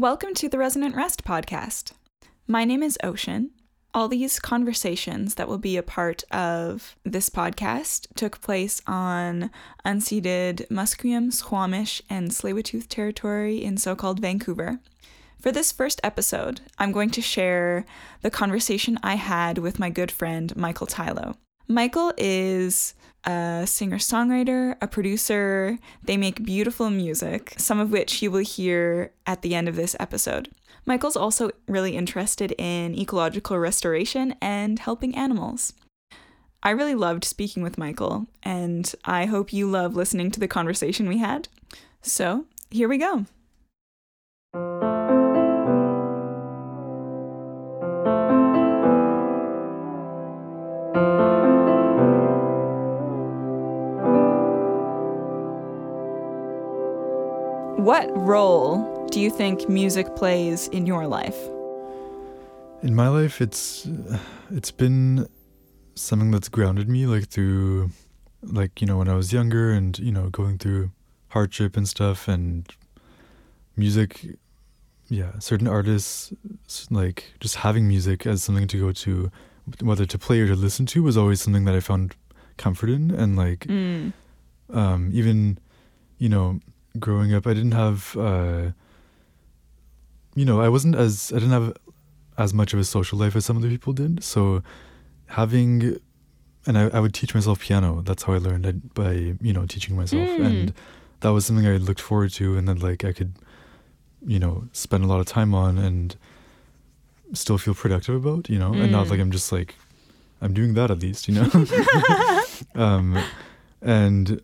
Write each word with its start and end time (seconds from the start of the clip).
Welcome 0.00 0.32
to 0.36 0.48
the 0.48 0.56
Resonant 0.56 0.96
Rest 0.96 1.24
podcast. 1.24 1.92
My 2.48 2.64
name 2.64 2.82
is 2.82 2.96
Oceaan. 3.04 3.50
All 3.92 4.08
these 4.08 4.38
conversations 4.38 5.34
that 5.34 5.46
will 5.46 5.58
be 5.58 5.76
a 5.76 5.82
part 5.82 6.24
of 6.30 6.96
this 7.04 7.28
podcast 7.28 8.06
took 8.14 8.40
place 8.40 8.80
on 8.86 9.50
unceded 9.84 10.66
Musqueam, 10.68 11.30
Squamish, 11.30 12.00
and 12.08 12.30
Tsleil-Waututh 12.30 12.88
territory 12.88 13.62
in 13.62 13.76
so-called 13.76 14.20
Vancouver. 14.20 14.80
For 15.38 15.52
this 15.52 15.70
first 15.70 16.00
episode, 16.02 16.62
I'm 16.78 16.92
going 16.92 17.10
to 17.10 17.20
share 17.20 17.84
the 18.22 18.30
conversation 18.30 18.98
I 19.02 19.16
had 19.16 19.58
with 19.58 19.78
my 19.78 19.90
good 19.90 20.10
friend 20.10 20.56
Michael 20.56 20.86
Tylo. 20.86 21.36
Michael 21.68 22.14
is 22.16 22.94
a 23.24 23.64
singer 23.66 23.98
songwriter, 23.98 24.76
a 24.80 24.88
producer. 24.88 25.78
They 26.02 26.16
make 26.16 26.44
beautiful 26.44 26.90
music, 26.90 27.54
some 27.56 27.78
of 27.78 27.90
which 27.90 28.22
you 28.22 28.30
will 28.30 28.44
hear 28.44 29.12
at 29.26 29.42
the 29.42 29.54
end 29.54 29.68
of 29.68 29.76
this 29.76 29.96
episode. 30.00 30.48
Michael's 30.86 31.16
also 31.16 31.50
really 31.68 31.96
interested 31.96 32.52
in 32.58 32.98
ecological 32.98 33.58
restoration 33.58 34.34
and 34.40 34.78
helping 34.78 35.14
animals. 35.16 35.72
I 36.62 36.70
really 36.70 36.94
loved 36.94 37.24
speaking 37.24 37.62
with 37.62 37.78
Michael, 37.78 38.26
and 38.42 38.92
I 39.04 39.26
hope 39.26 39.52
you 39.52 39.70
love 39.70 39.96
listening 39.96 40.30
to 40.32 40.40
the 40.40 40.48
conversation 40.48 41.08
we 41.08 41.18
had. 41.18 41.48
So, 42.02 42.46
here 42.70 42.88
we 42.88 42.98
go. 42.98 43.26
Role 58.30 59.08
do 59.10 59.18
you 59.20 59.28
think 59.30 59.68
music 59.68 60.06
plays 60.14 60.68
in 60.68 60.86
your 60.86 61.04
life? 61.08 61.36
In 62.82 62.94
my 62.94 63.08
life, 63.08 63.40
it's 63.40 63.88
it's 64.50 64.70
been 64.70 65.26
something 65.96 66.30
that's 66.30 66.48
grounded 66.48 66.88
me, 66.88 67.06
like 67.06 67.26
through, 67.28 67.90
like 68.42 68.80
you 68.80 68.86
know, 68.86 68.98
when 68.98 69.08
I 69.08 69.16
was 69.16 69.32
younger, 69.32 69.72
and 69.72 69.98
you 69.98 70.12
know, 70.12 70.30
going 70.30 70.58
through 70.58 70.90
hardship 71.28 71.76
and 71.76 71.86
stuff, 71.88 72.28
and 72.28 72.72
music. 73.76 74.38
Yeah, 75.12 75.32
certain 75.40 75.66
artists, 75.66 76.32
like 76.88 77.34
just 77.40 77.56
having 77.56 77.88
music 77.88 78.26
as 78.26 78.44
something 78.44 78.68
to 78.68 78.78
go 78.78 78.92
to, 78.92 79.28
whether 79.82 80.06
to 80.06 80.18
play 80.18 80.38
or 80.40 80.46
to 80.46 80.54
listen 80.54 80.86
to, 80.86 81.02
was 81.02 81.16
always 81.16 81.40
something 81.42 81.64
that 81.64 81.74
I 81.74 81.80
found 81.80 82.14
comfort 82.58 82.90
in, 82.90 83.10
and 83.10 83.36
like, 83.36 83.66
Mm. 83.66 84.12
um, 84.72 85.10
even, 85.12 85.58
you 86.18 86.28
know, 86.28 86.60
growing 86.98 87.32
up, 87.34 87.46
I 87.46 87.54
didn't 87.54 87.72
have, 87.72 88.16
uh, 88.16 88.70
you 90.34 90.44
know, 90.44 90.60
I 90.60 90.68
wasn't 90.68 90.94
as, 90.96 91.32
I 91.32 91.36
didn't 91.36 91.52
have 91.52 91.76
as 92.38 92.54
much 92.54 92.72
of 92.72 92.78
a 92.80 92.84
social 92.84 93.18
life 93.18 93.36
as 93.36 93.44
some 93.44 93.56
other 93.58 93.68
people 93.68 93.92
did. 93.92 94.22
So 94.24 94.62
having, 95.26 95.98
and 96.66 96.78
I, 96.78 96.88
I 96.88 97.00
would 97.00 97.14
teach 97.14 97.34
myself 97.34 97.60
piano. 97.60 98.02
That's 98.02 98.24
how 98.24 98.32
I 98.34 98.38
learned 98.38 98.66
I, 98.66 98.72
by, 98.72 99.12
you 99.40 99.52
know, 99.52 99.66
teaching 99.66 99.96
myself. 99.96 100.28
Mm. 100.28 100.46
And 100.46 100.74
that 101.20 101.30
was 101.30 101.46
something 101.46 101.66
I 101.66 101.76
looked 101.76 102.00
forward 102.00 102.32
to. 102.32 102.56
And 102.56 102.68
then, 102.68 102.78
like, 102.78 103.04
I 103.04 103.12
could, 103.12 103.34
you 104.26 104.38
know, 104.38 104.64
spend 104.72 105.04
a 105.04 105.06
lot 105.06 105.20
of 105.20 105.26
time 105.26 105.54
on 105.54 105.78
and 105.78 106.16
still 107.32 107.58
feel 107.58 107.74
productive 107.74 108.14
about, 108.24 108.48
you 108.50 108.58
know, 108.58 108.72
and 108.72 108.90
not 108.90 109.06
Mm. 109.06 109.10
like 109.10 109.20
I'm 109.20 109.30
just 109.30 109.52
like, 109.52 109.76
I'm 110.42 110.52
doing 110.52 110.74
that 110.74 110.90
at 110.90 111.00
least, 111.00 111.28
you 111.28 111.34
know? 111.34 111.48
um, 112.74 113.22
and 113.82 114.40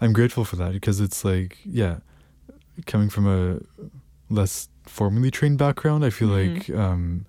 I'm 0.00 0.12
grateful 0.12 0.44
for 0.44 0.56
that 0.56 0.72
because 0.72 1.00
it's 1.00 1.24
like, 1.24 1.58
yeah, 1.64 1.98
coming 2.86 3.08
from 3.10 3.26
a 3.26 3.60
less 4.32 4.68
formally 4.84 5.30
trained 5.30 5.58
background, 5.58 6.04
I 6.04 6.10
feel 6.10 6.28
Mhm. 6.28 6.56
like 6.68 6.70
um, 6.78 7.26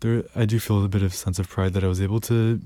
there 0.00 0.24
I 0.34 0.44
do 0.44 0.58
feel 0.60 0.84
a 0.84 0.88
bit 0.88 1.02
of 1.02 1.14
sense 1.14 1.38
of 1.38 1.48
pride 1.48 1.72
that 1.74 1.82
I 1.84 1.88
was 1.88 2.00
able 2.00 2.20
to 2.22 2.60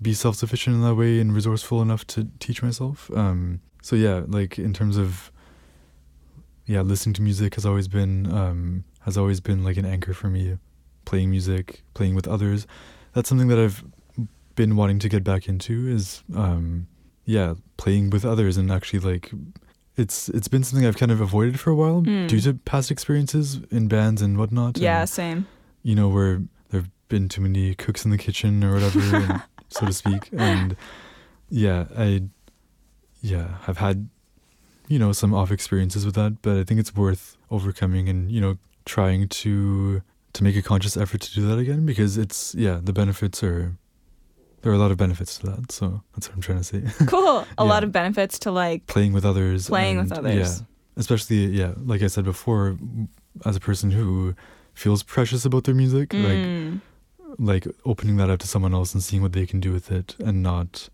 be 0.00 0.14
self 0.14 0.36
sufficient 0.36 0.76
in 0.76 0.82
that 0.82 0.94
way 0.94 1.18
and 1.20 1.34
resourceful 1.34 1.82
enough 1.82 2.06
to 2.08 2.28
teach 2.38 2.62
myself. 2.62 3.10
Um, 3.14 3.60
so 3.82 3.96
yeah, 3.96 4.22
like 4.26 4.58
in 4.58 4.72
terms 4.72 4.96
of 4.96 5.32
yeah, 6.66 6.82
listening 6.82 7.14
to 7.14 7.22
music 7.22 7.54
has 7.54 7.64
always 7.66 7.88
been 7.88 8.30
um, 8.32 8.84
has 9.00 9.16
always 9.16 9.40
been 9.40 9.64
like 9.64 9.76
an 9.76 9.86
anchor 9.86 10.14
for 10.14 10.28
me. 10.28 10.58
Playing 11.04 11.30
music, 11.30 11.82
playing 11.94 12.14
with 12.14 12.28
others, 12.28 12.66
that's 13.14 13.28
something 13.30 13.48
that 13.48 13.58
I've 13.58 13.82
been 14.54 14.76
wanting 14.76 14.98
to 14.98 15.08
get 15.08 15.24
back 15.24 15.48
into. 15.48 15.88
Is 15.88 16.22
um, 16.36 16.86
yeah, 17.28 17.54
playing 17.76 18.08
with 18.10 18.24
others 18.24 18.56
and 18.56 18.72
actually 18.72 19.00
like 19.00 19.30
it's 19.96 20.28
it's 20.30 20.48
been 20.48 20.64
something 20.64 20.86
I've 20.88 20.96
kind 20.96 21.12
of 21.12 21.20
avoided 21.20 21.60
for 21.60 21.70
a 21.70 21.74
while 21.74 22.00
Mm. 22.02 22.26
due 22.28 22.40
to 22.40 22.54
past 22.54 22.90
experiences 22.90 23.60
in 23.70 23.86
bands 23.88 24.22
and 24.22 24.38
whatnot. 24.38 24.78
Yeah, 24.78 25.00
and, 25.00 25.08
same. 25.10 25.46
you 25.82 25.94
know 25.94 26.08
where 26.08 26.40
there've 26.70 26.88
been 27.08 27.28
too 27.28 27.42
many 27.42 27.74
cooks 27.74 28.04
in 28.06 28.10
the 28.10 28.18
kitchen 28.26 28.64
or 28.64 28.72
whatever, 28.74 29.00
and, 29.16 29.42
so 29.68 29.84
to 29.86 29.92
speak. 29.92 30.30
And 30.32 30.74
yeah, 31.50 31.84
I 31.96 32.22
yeah 33.20 33.58
I've 33.66 33.78
had 33.78 34.08
you 34.88 34.98
know 34.98 35.12
some 35.12 35.34
off 35.34 35.50
experiences 35.50 36.06
with 36.06 36.14
that, 36.14 36.40
but 36.42 36.56
I 36.56 36.64
think 36.64 36.80
it's 36.80 36.94
worth 36.94 37.36
overcoming 37.50 38.08
and 38.08 38.30
you 38.32 38.40
know 38.40 38.56
trying 38.86 39.28
to 39.28 40.00
to 40.32 40.44
make 40.44 40.56
a 40.56 40.62
conscious 40.62 40.96
effort 40.96 41.20
to 41.26 41.34
do 41.34 41.42
that 41.48 41.58
again 41.58 41.84
because 41.84 42.16
it's 42.16 42.54
yeah 42.54 42.80
the 42.82 42.92
benefits 42.92 43.42
are 43.42 43.76
there 44.62 44.72
are 44.72 44.74
a 44.74 44.78
lot 44.78 44.90
of 44.90 44.96
benefits 44.96 45.38
to 45.38 45.46
that. 45.46 45.72
So 45.72 46.02
that's 46.14 46.28
what 46.28 46.34
I'm 46.36 46.42
trying 46.42 46.58
to 46.58 46.64
say. 46.64 46.82
Cool. 47.06 47.44
A 47.58 47.64
lot 47.64 47.84
of 47.84 47.92
benefits 47.92 48.38
to 48.40 48.50
like 48.50 48.86
Playing 48.86 49.12
with 49.12 49.24
others. 49.24 49.68
playing 49.68 49.98
with 49.98 50.12
others. 50.12 50.60
Yeah, 50.60 50.66
especially 50.96 51.46
yeah 51.46 51.74
like 51.92 52.02
i 52.02 52.08
said 52.08 52.24
before 52.24 52.76
as 53.44 53.54
a 53.54 53.60
person 53.60 53.92
who 53.92 54.34
feels 54.74 55.04
precious 55.04 55.44
about 55.44 55.62
their 55.64 55.74
music 55.74 56.12
like 56.12 56.44
Mm. 56.48 56.80
like 57.38 57.66
opening 57.84 58.16
that 58.16 58.30
up 58.30 58.40
to 58.40 58.48
someone 58.48 58.74
else 58.74 58.94
and 58.94 59.02
seeing 59.02 59.22
what 59.22 59.32
they 59.32 59.46
can 59.46 59.60
do 59.60 59.72
with 59.72 59.92
it 59.92 60.16
and 60.18 60.42
not 60.42 60.88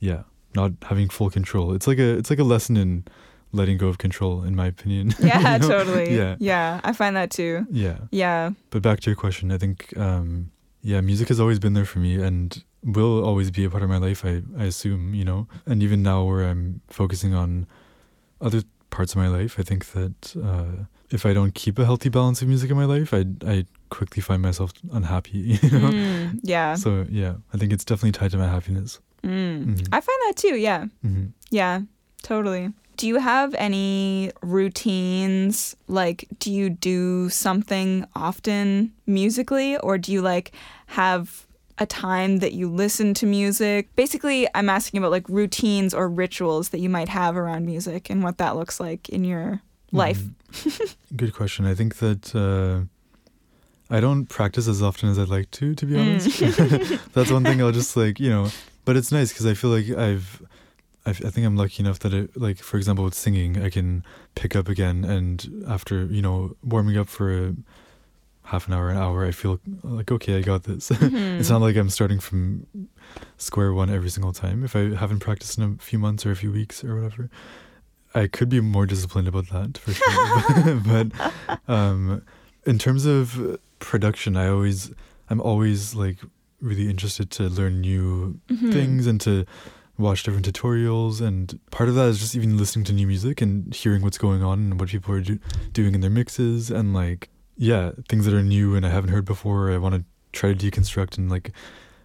yeah 0.00 0.22
not 0.56 0.72
having 0.90 1.08
full 1.08 1.30
control 1.30 1.72
it's 1.72 1.86
like 1.86 1.98
a 2.00 2.18
it's 2.18 2.30
like 2.30 2.40
a 2.40 2.44
lesson 2.54 2.76
in 2.76 3.04
letting 3.52 3.78
go 3.78 3.86
of 3.86 3.98
control 3.98 4.42
in 4.42 4.56
my 4.56 4.66
opinion 4.66 5.14
Yeah, 5.20 5.52
You 5.54 5.58
know? 5.60 5.68
totally. 5.68 6.16
yeah 6.20 6.34
Yeah, 6.40 6.80
I 6.82 6.92
find 6.92 7.14
that 7.16 7.30
too. 7.30 7.64
yeah 7.70 7.98
Yeah. 8.10 8.50
but 8.70 8.82
back 8.82 8.98
to 9.00 9.10
your 9.10 9.16
question 9.16 9.52
i 9.52 9.58
think 9.58 9.96
um 9.96 10.50
yeah 10.82 11.00
music 11.00 11.28
has 11.28 11.38
always 11.38 11.58
been 11.60 11.74
there 11.74 11.84
for 11.86 12.00
me 12.00 12.16
and 12.28 12.64
will 12.82 13.24
always 13.24 13.50
be 13.50 13.64
a 13.64 13.70
part 13.70 13.82
of 13.82 13.88
my 13.88 13.98
life 13.98 14.24
i 14.24 14.42
i 14.58 14.64
assume 14.64 15.14
you 15.14 15.24
know 15.24 15.46
and 15.66 15.82
even 15.82 16.02
now 16.02 16.22
where 16.24 16.44
i'm 16.48 16.80
focusing 16.88 17.34
on 17.34 17.66
other 18.40 18.62
parts 18.90 19.12
of 19.12 19.18
my 19.18 19.28
life 19.28 19.56
i 19.58 19.62
think 19.62 19.86
that 19.92 20.36
uh 20.42 20.84
if 21.10 21.26
i 21.26 21.32
don't 21.32 21.54
keep 21.54 21.78
a 21.78 21.84
healthy 21.84 22.08
balance 22.08 22.40
of 22.42 22.48
music 22.48 22.70
in 22.70 22.76
my 22.76 22.84
life 22.84 23.12
i 23.12 23.24
i 23.46 23.64
quickly 23.90 24.22
find 24.22 24.40
myself 24.42 24.72
unhappy 24.92 25.38
you 25.62 25.70
know 25.70 25.90
Mm, 25.90 26.38
yeah. 26.54 26.74
so 26.76 27.04
yeah 27.10 27.34
i 27.52 27.56
think 27.58 27.72
it's 27.72 27.84
definitely 27.84 28.12
tied 28.12 28.30
to 28.30 28.38
my 28.38 28.48
happiness 28.48 29.00
Mm. 29.24 29.64
Mhm. 29.74 29.88
I 29.92 30.00
find 30.00 30.20
that 30.28 30.34
too. 30.36 30.54
Yeah. 30.54 30.86
hmm 31.02 31.26
Yeah, 31.50 31.80
totally. 32.22 32.70
Do 32.96 33.08
you 33.08 33.18
have 33.18 33.52
any 33.58 34.30
routines? 34.42 35.74
Like, 35.88 36.28
do 36.38 36.52
you 36.52 36.70
do 36.70 37.28
something 37.28 38.06
often 38.14 38.92
musically, 39.06 39.76
or 39.78 39.98
do 39.98 40.12
you 40.12 40.22
like 40.22 40.52
have 40.86 41.47
a 41.78 41.86
time 41.86 42.38
that 42.38 42.52
you 42.52 42.68
listen 42.68 43.14
to 43.14 43.26
music? 43.26 43.94
Basically, 43.96 44.46
I'm 44.54 44.68
asking 44.68 44.98
about 44.98 45.10
like 45.10 45.28
routines 45.28 45.94
or 45.94 46.08
rituals 46.08 46.70
that 46.70 46.80
you 46.80 46.88
might 46.88 47.08
have 47.08 47.36
around 47.36 47.66
music 47.66 48.10
and 48.10 48.22
what 48.22 48.38
that 48.38 48.56
looks 48.56 48.78
like 48.80 49.08
in 49.08 49.24
your 49.24 49.60
life. 49.92 50.20
Mhm. 50.52 50.96
Good 51.16 51.32
question. 51.34 51.64
I 51.66 51.74
think 51.74 51.96
that 51.96 52.34
uh, 52.34 52.86
I 53.94 54.00
don't 54.00 54.26
practice 54.26 54.68
as 54.68 54.82
often 54.82 55.08
as 55.08 55.18
I'd 55.18 55.28
like 55.28 55.50
to, 55.52 55.74
to 55.74 55.86
be 55.86 55.94
Mm. 55.94 56.00
honest. 56.00 57.12
That's 57.14 57.30
one 57.30 57.44
thing 57.44 57.60
I'll 57.62 57.72
just 57.72 57.96
like, 57.96 58.20
you 58.20 58.28
know, 58.30 58.48
but 58.84 58.96
it's 58.96 59.10
nice 59.12 59.32
because 59.32 59.46
I 59.46 59.54
feel 59.54 59.70
like 59.70 59.88
I've, 59.90 60.42
I, 61.06 61.12
think 61.12 61.46
I'm 61.46 61.56
lucky 61.56 61.82
enough 61.82 62.00
that, 62.00 62.12
it, 62.12 62.36
like, 62.36 62.58
for 62.58 62.76
example, 62.76 63.02
with 63.04 63.14
singing, 63.14 63.62
I 63.62 63.70
can 63.70 64.04
pick 64.34 64.54
up 64.54 64.68
again. 64.68 65.04
And 65.04 65.64
after, 65.66 66.04
you 66.04 66.20
know, 66.20 66.54
warming 66.62 66.98
up 66.98 67.08
for 67.08 67.32
a 67.32 67.54
half 68.52 68.66
an 68.68 68.72
hour, 68.74 68.88
an 68.90 68.96
hour, 68.96 69.26
I 69.26 69.30
feel 69.32 69.60
like, 69.82 70.10
okay, 70.10 70.38
I 70.38 70.42
got 70.42 70.62
this. 70.64 70.88
Mhm. 70.90 71.38
it's 71.40 71.50
not 71.50 71.60
like 71.60 71.76
I'm 71.76 71.90
starting 71.90 72.18
from 72.20 72.66
square 73.36 73.72
one 73.74 73.90
every 73.90 74.10
single 74.10 74.32
time. 74.32 74.64
If 74.64 74.74
I 74.74 74.94
haven't 74.94 75.20
practiced 75.20 75.58
in 75.58 75.64
a 75.64 75.82
few 75.82 75.98
months 75.98 76.24
or 76.26 76.30
a 76.30 76.36
few 76.36 76.50
weeks 76.52 76.82
or 76.84 76.94
whatever, 76.96 77.28
I 78.14 78.26
could 78.26 78.48
be 78.48 78.60
more 78.60 78.86
disciplined 78.86 79.28
about 79.28 79.48
that 79.50 79.76
for 79.78 79.92
sure. 79.92 80.80
but 80.92 81.06
um, 81.68 82.22
in 82.64 82.78
terms 82.78 83.04
of 83.06 83.58
production, 83.80 84.36
I 84.36 84.48
always, 84.48 84.92
I'm 85.30 85.40
always 85.40 85.94
like 85.94 86.18
really 86.60 86.88
interested 86.88 87.30
to 87.32 87.44
learn 87.48 87.80
new 87.82 88.40
Mhm. 88.48 88.72
things 88.72 89.06
and 89.06 89.20
to 89.20 89.44
watch 89.98 90.22
different 90.22 90.46
tutorials. 90.50 91.20
And 91.20 91.58
part 91.70 91.88
of 91.90 91.94
that 91.96 92.08
is 92.08 92.18
just 92.18 92.34
even 92.34 92.56
listening 92.56 92.84
to 92.86 92.92
new 92.92 93.06
music 93.06 93.42
and 93.42 93.74
hearing 93.74 94.02
what's 94.02 94.18
going 94.18 94.42
on 94.42 94.58
and 94.58 94.80
what 94.80 94.88
people 94.88 95.14
are 95.14 95.20
do- 95.20 95.38
doing 95.72 95.94
in 95.94 96.00
their 96.00 96.10
mixes 96.10 96.70
and 96.70 96.94
like, 96.94 97.28
yeah, 97.58 97.90
things 98.08 98.24
that 98.24 98.32
are 98.32 98.42
new 98.42 98.74
and 98.76 98.86
I 98.86 98.90
haven't 98.90 99.10
heard 99.10 99.24
before. 99.24 99.70
I 99.70 99.78
want 99.78 99.94
to 99.96 100.04
try 100.32 100.54
to 100.54 100.70
deconstruct 100.70 101.18
and 101.18 101.28
like 101.30 101.50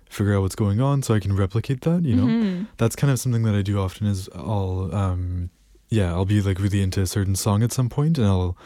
figure 0.09 0.35
out 0.35 0.41
what's 0.41 0.55
going 0.55 0.81
on 0.81 1.01
so 1.03 1.13
I 1.13 1.19
can 1.19 1.35
replicate 1.35 1.81
that, 1.81 2.03
you 2.03 2.15
know? 2.15 2.25
Mhm. 2.25 2.67
That's 2.77 2.95
kind 2.95 3.11
of 3.11 3.19
something 3.19 3.43
that 3.43 3.55
I 3.55 3.61
do 3.61 3.79
often 3.79 4.07
is 4.07 4.29
I'll, 4.35 4.93
um, 4.93 5.49
yeah, 5.89 6.11
I'll 6.11 6.25
be 6.25 6.41
like 6.41 6.59
really 6.59 6.81
into 6.81 7.01
a 7.01 7.07
certain 7.07 7.35
song 7.35 7.63
at 7.63 7.71
some 7.71 7.87
point 7.89 8.17
and 8.17 8.27
I'll 8.27 8.57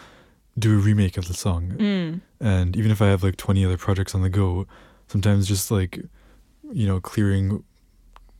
do 0.57 0.73
a 0.75 0.81
remake 0.81 1.17
of 1.17 1.27
the 1.27 1.33
song. 1.33 1.73
Mm. 1.77 2.21
And 2.39 2.75
even 2.75 2.89
if 2.91 3.01
I 3.01 3.07
have 3.07 3.21
like 3.23 3.35
20 3.37 3.63
other 3.65 3.77
projects 3.77 4.15
on 4.15 4.21
the 4.21 4.29
go, 4.29 4.65
sometimes 5.07 5.47
just 5.47 5.69
like, 5.71 6.01
you 6.71 6.87
know, 6.87 6.99
clearing 6.99 7.63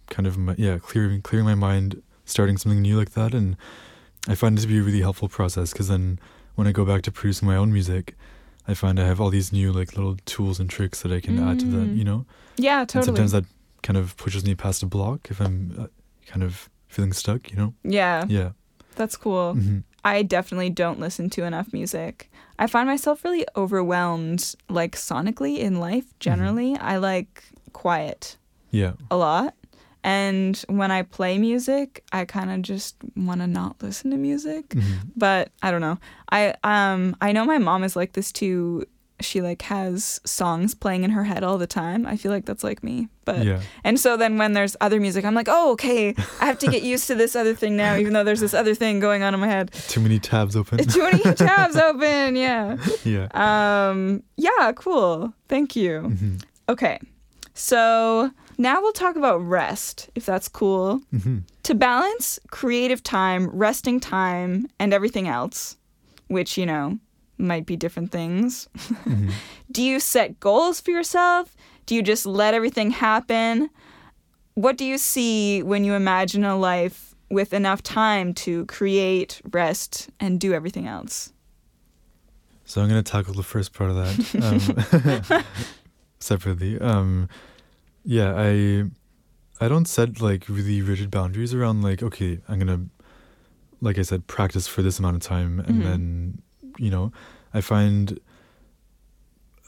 kind 0.10 0.26
of 0.26 0.38
my, 0.38 0.56
yeah, 0.58 0.78
clearing, 0.78 1.22
clearing 1.22 1.46
my 1.46 1.56
mind, 1.56 2.02
starting 2.26 2.58
something 2.58 2.82
new 2.82 2.98
like 2.98 3.12
that. 3.12 3.34
And 3.34 3.58
I 4.28 4.36
find 4.36 4.58
it 4.58 4.62
to 4.62 4.68
be 4.68 4.80
a 4.80 4.84
really 4.84 5.02
helpful 5.02 5.30
process 5.30 5.72
because 5.72 5.88
then 5.90 6.20
when 6.56 6.68
I 6.68 6.72
go 6.72 6.84
back 6.86 7.04
to 7.04 7.12
producing 7.12 7.48
my 7.48 7.56
own 7.56 7.72
music, 7.72 8.16
I 8.68 8.74
find 8.74 9.00
I 9.00 9.06
have 9.06 9.22
all 9.22 9.30
these 9.30 9.52
new 9.54 9.72
like 9.72 9.96
little 9.96 10.18
tools 10.26 10.60
and 10.60 10.70
tricks 10.70 11.02
that 11.02 11.12
I 11.12 11.20
can 11.22 11.40
add 11.40 11.60
to 11.60 11.66
that, 11.68 11.88
Mm. 11.88 11.98
you 11.98 12.04
know? 12.04 12.26
Yeah, 12.58 12.82
And 12.82 12.90
totally. 12.90 13.06
sometimes 13.06 13.32
that 13.32 13.46
kind 13.84 13.98
of 13.98 14.16
pushes 14.18 14.44
me 14.44 14.56
past 14.56 14.84
a 14.84 14.86
block 14.86 15.30
if 15.32 15.40
I'm 15.40 15.76
uh, 15.80 15.88
kind 16.26 16.44
of 16.44 16.70
feeling 16.90 17.14
stuck, 17.14 17.50
you 17.52 17.58
know? 17.58 17.74
yeah, 17.84 18.26
Yeah. 18.28 18.52
that's 18.96 19.16
cool. 19.18 19.54
hmm 19.54 19.80
I 20.04 20.24
definitely 20.24 20.70
don't 20.70 21.00
listen 21.02 21.30
to 21.32 21.44
enough 21.44 21.74
music. 21.74 22.30
I 22.58 22.68
find 22.68 22.88
myself 22.88 23.24
really 23.26 23.46
overwhelmed, 23.58 24.56
like 24.70 24.96
sonically 24.96 25.58
in 25.60 25.80
life 25.82 26.06
generally. 26.20 26.76
I 26.78 26.96
like 26.98 27.44
quiet 27.74 28.38
Yeah. 28.72 28.94
a 29.12 29.18
lot. 29.18 29.54
And 30.08 30.56
when 30.70 30.90
I 30.90 31.02
play 31.04 31.38
music, 31.38 32.04
I 32.14 32.24
kind 32.24 32.50
of 32.50 32.62
just 32.62 32.96
want 33.18 33.42
to 33.42 33.48
not 33.48 33.76
listen 33.84 34.12
to 34.12 34.18
music. 34.18 34.74
hmm 34.74 34.82
But 35.18 35.50
I 35.62 35.72
don't 35.72 35.82
know. 35.82 35.98
I 36.32 36.54
um 36.64 37.16
I 37.20 37.34
know 37.34 37.44
my 37.46 37.58
mom 37.58 37.84
is 37.84 37.96
like 37.96 38.14
this 38.14 38.32
too. 38.32 38.86
She 39.20 39.42
like 39.42 39.64
has 39.64 40.22
songs 40.26 40.76
playing 40.76 41.04
in 41.04 41.10
her 41.12 41.24
head 41.26 41.44
all 41.44 41.58
the 41.58 41.68
time. 41.68 42.06
I 42.06 42.16
feel 42.18 42.32
like 42.32 42.46
that's 42.46 42.64
like 42.64 42.84
me. 42.84 43.10
But 43.26 43.44
Yeah. 43.46 43.60
and 43.84 44.00
so 44.00 44.16
then 44.16 44.38
when 44.38 44.54
there's 44.54 44.76
other 44.80 45.00
music, 45.02 45.26
I'm 45.26 45.34
like, 45.36 45.50
oh, 45.50 45.72
okay, 45.72 46.14
I 46.40 46.46
have 46.46 46.60
to 46.60 46.68
get 46.70 46.84
used 46.94 47.08
to 47.08 47.16
this 47.16 47.36
other 47.36 47.56
thing 47.56 47.76
now, 47.76 47.98
even 47.98 48.14
though 48.14 48.24
there's 48.24 48.40
this 48.48 48.54
other 48.54 48.76
thing 48.76 49.00
going 49.02 49.24
on 49.24 49.34
in 49.34 49.40
my 49.40 49.48
head. 49.48 49.72
Too 49.88 50.02
many 50.02 50.20
tabs 50.20 50.56
open. 50.56 50.78
Too 50.88 51.04
many 51.10 51.24
tabs 51.48 51.76
open. 51.76 52.36
Yeah. 52.38 52.78
yeah. 53.04 53.28
Um. 53.34 54.24
Yeah. 54.38 54.72
Cool. 54.76 55.34
Thank 55.50 55.76
you. 55.76 55.94
hmm 56.02 56.36
Okay. 56.70 57.00
So 57.56 58.30
now 58.58 58.82
we'll 58.82 58.94
talk 58.94 59.16
about 59.16 59.38
rest, 59.38 60.10
if 60.16 60.26
that's 60.26 60.48
cool. 60.48 61.02
hmm 61.12 61.40
To 61.64 61.76
balance 61.76 62.40
creative 62.52 63.04
time, 63.04 63.50
resting 63.50 64.00
time, 64.00 64.68
and 64.80 64.94
everything 64.94 65.28
else, 65.28 65.78
which 66.28 66.58
you 66.58 66.66
know 66.66 67.00
might 67.38 67.66
be 67.66 67.76
different 67.76 68.12
things. 68.12 68.68
hmm 69.04 69.30
Do 69.72 69.84
you 69.84 70.00
set 70.00 70.40
goals 70.40 70.80
for 70.82 70.92
yourself? 70.92 71.56
Do 71.86 71.94
you 71.96 72.02
just 72.02 72.26
let 72.26 72.54
everything 72.54 72.92
happen? 72.92 73.70
What 74.56 74.78
do 74.78 74.86
you 74.86 74.98
see 74.98 75.62
when 75.62 75.84
you 75.84 75.94
imagine 75.94 76.44
a 76.44 76.58
life 76.58 77.14
with 77.30 77.54
enough 77.54 77.84
time 77.84 78.34
to 78.34 78.66
create, 78.66 79.42
rest, 79.52 80.10
and 80.20 80.40
do 80.40 80.54
everything 80.54 80.88
else? 80.88 81.34
So 82.66 82.82
I'm 82.82 82.88
gonna 82.90 83.04
tackle 83.04 83.34
the 83.34 83.44
first 83.44 83.74
part 83.74 83.92
of 83.92 83.96
that 83.98 85.30
um, 85.32 85.44
separately. 86.20 86.80
Um, 86.80 87.30
yeah, 88.16 88.34
I 88.38 88.86
I 89.60 89.68
don't 89.68 89.88
set 89.88 90.22
like 90.22 90.48
really 90.48 90.82
rigid 90.82 91.10
boundaries 91.12 91.54
around 91.54 91.82
like 91.90 92.02
okay, 92.02 92.40
I'm 92.48 92.58
gonna 92.60 92.82
like 93.82 94.00
I 94.00 94.04
said 94.04 94.26
practice 94.28 94.66
for 94.68 94.82
this 94.82 94.98
amount 95.00 95.18
of 95.18 95.22
time, 95.22 95.60
and 95.68 95.82
Mhm. 95.82 95.84
then 95.84 96.42
you 96.80 96.90
know 96.90 97.12
I 97.54 97.62
find 97.62 98.18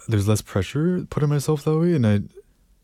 there's 0.07 0.27
less 0.27 0.41
pressure 0.41 1.05
put 1.09 1.23
on 1.23 1.29
myself 1.29 1.63
that 1.65 1.77
way, 1.77 1.93
and 1.93 2.05
I 2.07 2.21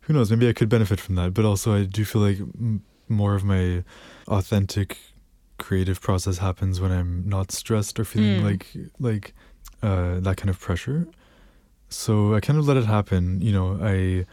who 0.02 0.13
knows 0.13 0.30
maybe 0.30 0.48
I 0.48 0.54
could 0.54 0.69
benefit 0.69 1.00
from 1.00 1.16
that, 1.16 1.34
but 1.34 1.46
also 1.46 1.74
I 1.74 1.84
do 1.86 2.06
feel 2.06 2.22
like 2.22 2.40
m- 2.40 2.81
more 3.10 3.34
of 3.36 3.44
my 3.44 3.84
authentic 4.28 4.98
creative 5.58 6.01
process 6.01 6.40
happens 6.40 6.80
when 6.81 6.92
I'm 6.92 7.24
not 7.28 7.51
stressed 7.51 8.00
or 8.00 8.06
feeling 8.06 8.42
Mm. 8.42 8.44
like 8.44 8.68
like 9.00 9.34
uh, 9.81 10.19
that 10.19 10.38
kind 10.38 10.50
of 10.50 10.60
pressure. 10.60 11.08
So 11.90 12.34
I 12.36 12.40
kind 12.42 12.60
of 12.60 12.68
let 12.68 12.78
it 12.78 12.86
happen. 12.86 13.42
You 13.42 13.54
know, 13.54 13.80
I 13.81 14.25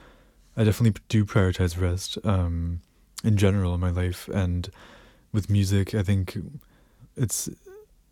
I 0.57 0.65
definitely 0.65 1.01
do 1.09 1.25
prioritize 1.25 1.81
rest 1.81 2.19
um, 2.25 2.81
in 3.25 3.37
general 3.37 3.75
in 3.75 3.81
my 3.81 3.91
life, 3.91 4.29
and 4.29 4.69
with 5.33 5.49
music, 5.49 5.95
I 5.95 6.03
think 6.03 6.37
it's 7.17 7.49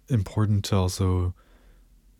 important 0.08 0.64
to 0.66 0.76
also 0.76 1.34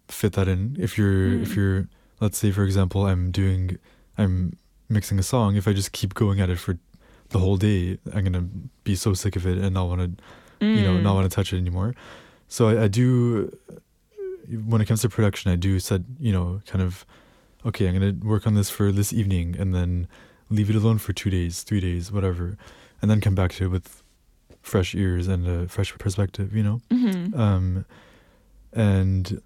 fit 0.08 0.32
that 0.34 0.48
in. 0.48 0.76
If 0.78 0.98
you're 0.98 1.40
if 1.40 1.50
Mm. 1.52 1.56
you're 1.56 1.88
let's 2.20 2.38
say 2.38 2.50
for 2.52 2.64
example, 2.64 3.06
I'm 3.06 3.30
doing 3.30 3.78
I'm 4.18 4.52
mixing 4.88 5.18
a 5.18 5.22
song. 5.22 5.56
If 5.56 5.66
I 5.66 5.72
just 5.72 5.92
keep 5.92 6.12
going 6.14 6.40
at 6.40 6.50
it 6.50 6.58
for 6.58 6.76
the 7.30 7.38
whole 7.38 7.56
day, 7.56 7.98
I'm 8.12 8.24
gonna 8.24 8.48
be 8.84 8.94
so 8.94 9.14
sick 9.14 9.36
of 9.36 9.46
it 9.46 9.56
and 9.58 9.72
not 9.74 9.88
want 9.88 10.00
to 10.18 10.24
you 10.66 10.82
know, 10.82 10.94
Mm. 10.98 11.02
not 11.02 11.14
want 11.14 11.30
to 11.30 11.34
touch 11.34 11.54
it 11.54 11.56
anymore. 11.58 11.94
So 12.48 12.68
I, 12.68 12.84
I 12.84 12.88
do, 12.88 13.50
when 14.66 14.80
it 14.82 14.86
comes 14.86 15.00
to 15.02 15.08
production, 15.08 15.50
I 15.50 15.56
do 15.56 15.78
set, 15.78 16.02
you 16.18 16.32
know, 16.32 16.60
kind 16.66 16.82
of, 16.82 17.06
okay, 17.64 17.88
I'm 17.88 17.98
going 17.98 18.20
to 18.20 18.26
work 18.26 18.46
on 18.46 18.54
this 18.54 18.70
for 18.70 18.90
this 18.92 19.12
evening 19.12 19.56
and 19.58 19.74
then 19.74 20.08
leave 20.48 20.70
it 20.70 20.76
alone 20.76 20.98
for 20.98 21.12
two 21.12 21.30
days, 21.30 21.62
three 21.62 21.80
days, 21.80 22.10
whatever, 22.10 22.56
and 23.00 23.10
then 23.10 23.20
come 23.20 23.34
back 23.34 23.52
to 23.52 23.64
it 23.64 23.68
with 23.68 24.02
fresh 24.62 24.94
ears 24.94 25.28
and 25.28 25.46
a 25.46 25.68
fresh 25.68 25.96
perspective, 25.98 26.54
you 26.54 26.62
know? 26.62 26.80
Mhm. 26.90 27.34
Um, 27.38 27.84
and 28.72 29.40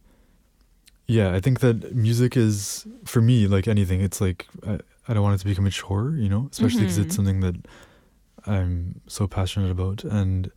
yeah, 1.07 1.33
I 1.35 1.41
think 1.41 1.61
that 1.61 1.95
music 1.95 2.37
is, 2.37 2.87
for 3.05 3.21
me, 3.21 3.47
like 3.47 3.69
anything, 3.69 4.01
it's 4.01 4.21
like, 4.21 4.47
I, 4.67 4.79
I 5.07 5.13
don't 5.15 5.23
want 5.23 5.35
it 5.35 5.39
to 5.39 5.45
become 5.47 5.67
a 5.67 5.71
chore, 5.71 6.15
you 6.17 6.29
know, 6.29 6.49
especially 6.51 6.81
because 6.81 6.99
Mhm. 6.99 7.03
it's 7.03 7.15
something 7.17 7.41
that 7.41 7.57
I'm 8.47 9.01
so 9.07 9.27
passionate 9.27 9.71
about. 9.71 10.03
And 10.05 10.51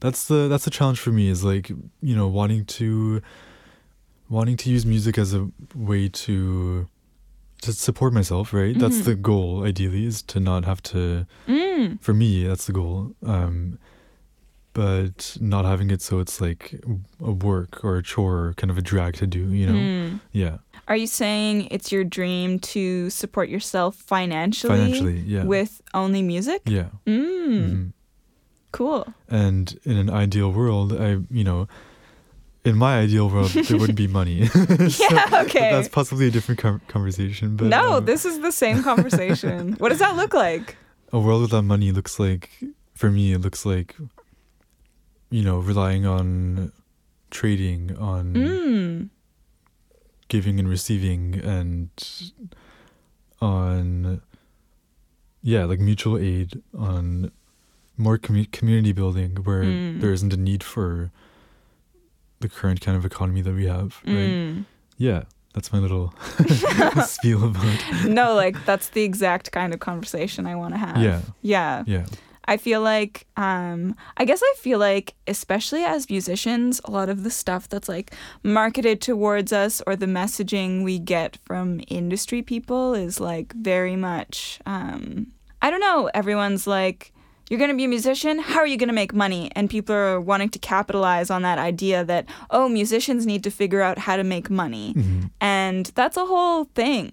that's 0.00 0.26
the, 0.26 0.48
that's 0.48 0.64
the 0.64 0.70
challenge 0.70 0.98
for 1.00 1.12
me 1.12 1.28
is 1.28 1.44
like, 1.44 1.68
you 1.68 2.16
know, 2.16 2.28
wanting 2.28 2.64
to, 2.64 3.20
wanting 4.28 4.56
to 4.58 4.70
use 4.70 4.84
music 4.84 5.18
as 5.18 5.34
a 5.34 5.48
way 5.74 6.08
to, 6.08 6.86
to 7.62 7.72
support 7.72 8.12
myself, 8.12 8.52
right? 8.52 8.78
That's 8.78 8.98
Mhm. 9.00 9.04
the 9.04 9.14
goal, 9.14 9.64
ideally, 9.64 10.04
is 10.06 10.22
to 10.22 10.40
not 10.40 10.64
have 10.64 10.82
to, 10.84 11.26
Mm. 11.46 12.00
for 12.00 12.12
me, 12.14 12.44
that's 12.46 12.66
the 12.66 12.72
goal. 12.72 13.14
Um, 13.24 13.78
but 14.74 15.36
not 15.40 15.64
having 15.64 15.90
it 15.90 16.00
so 16.02 16.20
it's 16.20 16.40
like 16.40 16.80
a 17.20 17.32
work 17.32 17.82
or 17.84 17.96
a 17.96 18.02
chore, 18.02 18.38
or 18.48 18.54
kind 18.54 18.70
of 18.70 18.78
a 18.78 18.82
drag 18.82 19.14
to 19.14 19.26
do, 19.26 19.52
you 19.52 19.66
know? 19.66 19.72
Mm. 19.72 20.20
Yeah, 20.32 20.58
Are 20.86 20.96
you 20.96 21.06
saying 21.06 21.68
it's 21.70 21.90
your 21.92 22.04
dream 22.04 22.58
to 22.60 23.10
support 23.10 23.48
yourself 23.48 23.96
financially, 23.96 24.76
financially, 24.78 25.20
yeah, 25.26 25.44
with 25.44 25.82
only 25.94 26.22
music? 26.22 26.62
yeah. 26.66 26.88
Mm. 27.06 27.70
mhm. 27.70 27.92
Cool. 28.72 29.06
And 29.28 29.78
in 29.84 29.96
an 29.96 30.10
ideal 30.10 30.52
world, 30.52 30.92
I, 30.92 31.18
you 31.30 31.42
know, 31.44 31.66
in 32.64 32.76
my 32.76 32.98
ideal 33.00 33.28
world, 33.30 33.50
there 33.50 33.78
wouldn't 33.78 33.96
be 33.98 34.06
money. 34.08 34.46
So- 34.90 35.04
Yeah, 35.10 35.42
okay. 35.44 35.70
That's 35.70 35.88
possibly 35.88 36.26
a 36.28 36.30
different 36.30 36.60
com- 36.60 36.80
conversation. 36.88 37.56
But 37.56 37.66
no, 37.68 37.94
um, 37.98 38.04
this 38.04 38.24
is 38.24 38.40
the 38.40 38.52
same 38.52 38.82
conversation. 38.82 39.72
what 39.78 39.88
does 39.90 39.98
that 40.00 40.16
look 40.16 40.34
like? 40.34 40.76
a 41.12 41.18
world 41.18 41.40
without 41.42 41.64
money 41.64 41.90
looks 41.90 42.18
like, 42.20 42.50
for 42.94 43.10
me, 43.10 43.32
it 43.32 43.38
looks 43.40 43.64
like, 43.64 43.96
you 45.30 45.42
know, 45.42 45.58
relying 45.58 46.04
on 46.04 46.70
trading, 47.30 47.96
on 47.96 48.34
Mm. 48.34 49.08
giving 50.28 50.58
and 50.60 50.68
receiving 50.68 51.40
and 51.42 51.88
on 53.40 54.20
yeah 55.42 55.64
like 55.64 55.78
mutual 55.80 56.18
aid 56.18 56.60
on 56.76 57.30
more 57.96 58.18
commu- 58.18 58.50
community 58.52 58.92
building 58.92 59.36
where 59.44 59.64
Mm. 59.64 60.00
there 60.00 60.12
isn't 60.12 60.32
a 60.32 60.36
need 60.36 60.62
for 60.62 61.10
the 62.40 62.48
current 62.48 62.80
kind 62.80 62.96
of 62.96 63.04
economy 63.04 63.42
that 63.42 63.54
we 63.54 63.66
have 63.66 64.00
right 64.06 64.14
Mm. 64.30 64.64
yeah 64.96 65.22
that's 65.54 65.72
my 65.72 65.78
little 65.78 66.14
spiel 67.06 67.44
about 67.44 67.78
no, 68.06 68.34
like 68.34 68.56
that's 68.64 68.90
the 68.90 69.02
exact 69.02 69.50
kind 69.52 69.72
of 69.74 69.80
conversation 69.80 70.46
I 70.46 70.54
want 70.56 70.74
to 70.74 70.78
have. 70.78 70.98
yeah 70.98 71.20
Yeah. 71.42 71.82
yeah 71.86 72.06
I 72.44 72.56
feel 72.56 72.80
like 72.80 73.26
um 73.36 73.94
I 74.16 74.24
guess 74.24 74.40
I 74.42 74.54
feel 74.58 74.78
like 74.78 75.14
especially 75.26 75.84
as 75.84 76.08
musicians 76.08 76.80
a 76.84 76.90
lot 76.90 77.08
of 77.08 77.22
the 77.24 77.30
stuff 77.30 77.68
that's 77.68 77.88
like 77.88 78.12
marketed 78.42 79.00
towards 79.00 79.52
us 79.52 79.82
or 79.86 79.96
the 79.96 80.06
messaging 80.06 80.82
we 80.84 80.98
get 80.98 81.36
from 81.44 81.80
industry 81.88 82.40
people 82.42 82.94
is 82.94 83.20
like 83.20 83.52
very 83.54 83.96
much 83.96 84.60
um 84.66 85.26
I 85.60 85.70
don't 85.70 85.80
know 85.80 86.08
everyone's 86.14 86.66
like 86.66 87.12
you're 87.48 87.58
going 87.58 87.70
to 87.70 87.76
be 87.76 87.84
a 87.84 87.88
musician? 87.88 88.38
How 88.38 88.58
are 88.60 88.66
you 88.66 88.76
going 88.76 88.88
to 88.88 88.94
make 88.94 89.14
money? 89.14 89.50
And 89.56 89.70
people 89.70 89.94
are 89.94 90.20
wanting 90.20 90.50
to 90.50 90.58
capitalize 90.58 91.30
on 91.30 91.42
that 91.42 91.58
idea 91.58 92.04
that 92.04 92.26
oh 92.50 92.68
musicians 92.68 93.26
need 93.26 93.42
to 93.44 93.50
figure 93.50 93.80
out 93.82 93.98
how 93.98 94.16
to 94.16 94.24
make 94.24 94.50
money. 94.50 94.94
Mhm. 94.94 95.30
and 95.40 95.86
that's 95.94 96.16
a 96.16 96.26
whole 96.26 96.64
thing. 96.74 97.12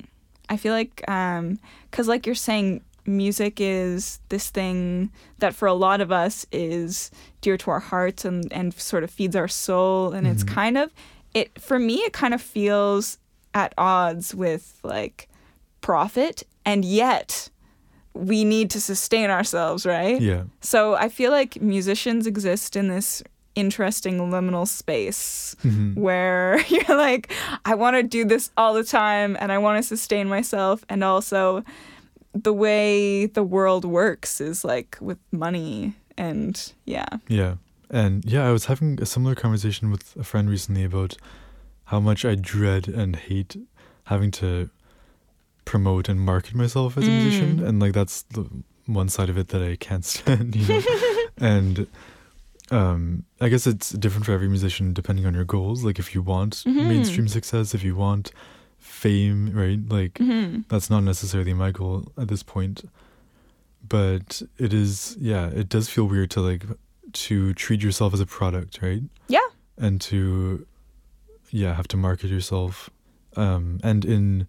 I 0.50 0.58
feel 0.58 0.74
like 0.74 1.04
um 1.10 1.60
because 1.90 2.08
like 2.08 2.26
you're 2.26 2.36
saying 2.36 2.82
music 3.08 3.62
is 3.62 4.20
this 4.30 4.50
thing 4.50 5.12
that 5.40 5.54
for 5.54 5.68
a 5.68 5.74
lot 5.74 6.02
of 6.02 6.12
us 6.12 6.46
is 6.52 7.12
dear 7.42 7.56
to 7.58 7.70
our 7.72 7.80
hearts 7.80 8.26
and 8.26 8.52
and 8.52 8.74
sort 8.74 9.04
of 9.04 9.12
feeds 9.12 9.36
our 9.36 9.48
soul. 9.48 10.12
And 10.14 10.26
it's 10.28 10.44
Mhm. 10.44 10.48
kind 10.60 10.78
of 10.78 10.92
it 11.34 11.62
for 11.62 11.78
me 11.80 11.96
it 12.08 12.14
kind 12.14 12.34
of 12.34 12.42
feels 12.42 13.18
at 13.54 13.74
odds 13.78 14.34
with 14.36 14.80
like 14.84 15.30
profit. 15.82 16.44
And 16.66 16.84
yet 16.84 17.50
we 18.16 18.44
need 18.44 18.70
to 18.72 18.80
sustain 18.82 19.30
ourselves 19.30 19.86
right 19.86 20.20
yeah 20.22 20.44
so 20.62 20.96
I 20.96 21.10
feel 21.10 21.32
like 21.32 21.62
musicians 21.62 22.26
exist 22.26 22.76
in 22.76 22.88
this 22.88 23.22
interesting 23.56 24.18
liminal 24.20 24.68
space 24.68 25.56
Mhm. 25.64 25.96
where 25.96 26.60
you're 26.70 26.98
like, 26.98 27.32
I 27.64 27.76
want 27.76 27.96
to 27.96 28.04
do 28.04 28.26
this 28.26 28.52
all 28.58 28.74
the 28.74 28.84
time 28.84 29.38
and 29.40 29.50
I 29.52 29.58
want 29.60 29.78
to 29.82 29.84
sustain 29.88 30.28
myself. 30.28 30.84
And 30.90 31.04
also, 31.06 31.64
the 32.34 32.52
way 32.54 33.28
the 33.28 33.44
world 33.44 33.86
works 33.86 34.42
is 34.42 34.66
like 34.66 34.98
with 35.00 35.20
money. 35.32 35.94
And 36.18 36.74
yeah. 36.86 37.08
Yeah. 37.30 37.56
And 37.90 38.26
yeah, 38.26 38.46
I 38.46 38.52
was 38.52 38.66
having 38.66 39.00
a 39.02 39.06
similar 39.06 39.36
conversation 39.36 39.90
with 39.90 40.16
a 40.20 40.24
friend 40.26 40.50
recently 40.50 40.84
about 40.84 41.16
how 41.86 42.02
much 42.02 42.26
I 42.26 42.36
dread 42.36 42.90
and 42.90 43.16
hate 43.16 43.56
having 44.06 44.32
to 44.32 44.70
promote 45.66 46.08
and 46.10 46.20
market 46.20 46.56
myself 46.56 46.98
as 46.98 47.08
a 47.08 47.12
musician. 47.12 47.58
Mm. 47.60 47.68
And 47.68 47.80
like 47.80 47.94
that's 47.94 48.22
the 48.24 48.48
one 48.86 49.10
side 49.10 49.30
of 49.30 49.38
it 49.38 49.48
that 49.50 49.62
I 49.64 49.76
can't 49.76 50.06
stand, 50.14 50.56
you 50.56 50.68
know. 50.68 50.82
and 51.38 51.88
um 52.72 53.24
I 53.42 53.50
guess 53.50 53.68
it's 53.68 53.90
different 53.92 54.26
for 54.26 54.32
every 54.32 54.48
musician 54.48 54.94
depending 54.94 55.26
on 55.26 55.34
your 55.34 55.46
goals. 55.46 55.84
Like 55.84 56.00
if 56.00 56.14
you 56.16 56.22
want 56.22 56.64
Mhm. 56.66 56.88
mainstream 56.88 57.28
success, 57.28 57.74
if 57.74 57.84
you 57.84 57.96
want 57.96 58.32
fame, 58.80 59.52
right? 59.54 59.80
Like 59.90 60.18
hmm 60.20 60.62
that's 60.70 60.90
not 60.90 61.02
necessarily 61.04 61.54
my 61.54 61.72
goal 61.72 62.12
at 62.18 62.28
this 62.28 62.44
point 62.44 62.84
but 63.88 64.42
it 64.58 64.74
is 64.74 65.16
yeah 65.20 65.48
it 65.48 65.70
does 65.70 65.88
feel 65.90 66.06
weird 66.06 66.32
to 66.32 66.42
like 66.42 66.64
to 67.14 67.54
treat 67.54 67.84
yourself 67.84 68.14
as 68.16 68.20
a 68.20 68.26
product 68.26 68.80
right 68.82 69.04
Yeah. 69.28 69.48
and 69.78 70.02
to 70.02 70.66
yeah 71.52 71.76
have 71.76 71.88
to 71.90 71.98
market 71.98 72.30
yourself 72.32 72.90
um 73.36 73.80
and 73.84 74.04
in 74.04 74.48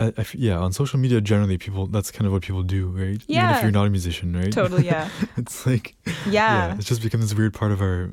I, 0.00 0.12
I 0.18 0.24
yeah 0.34 0.58
on 0.58 0.72
social 0.72 0.98
media 0.98 1.20
generally 1.20 1.58
people 1.58 1.86
that's 1.86 2.10
kind 2.10 2.26
of 2.26 2.32
what 2.32 2.42
people 2.42 2.62
do 2.62 2.88
right 2.88 3.22
Yeah. 3.26 3.44
even 3.44 3.56
if 3.56 3.62
you're 3.62 3.72
not 3.80 3.86
a 3.86 3.90
musician 3.90 4.34
right 4.36 4.52
Totally. 4.52 4.86
Yeah. 4.86 5.08
it's 5.36 5.66
like 5.66 5.94
yeah. 6.26 6.68
Yeah. 6.68 6.74
it's 6.76 6.86
just 6.86 7.02
become 7.02 7.20
this 7.20 7.34
weird 7.34 7.52
part 7.54 7.72
of 7.72 7.80
our 7.80 8.10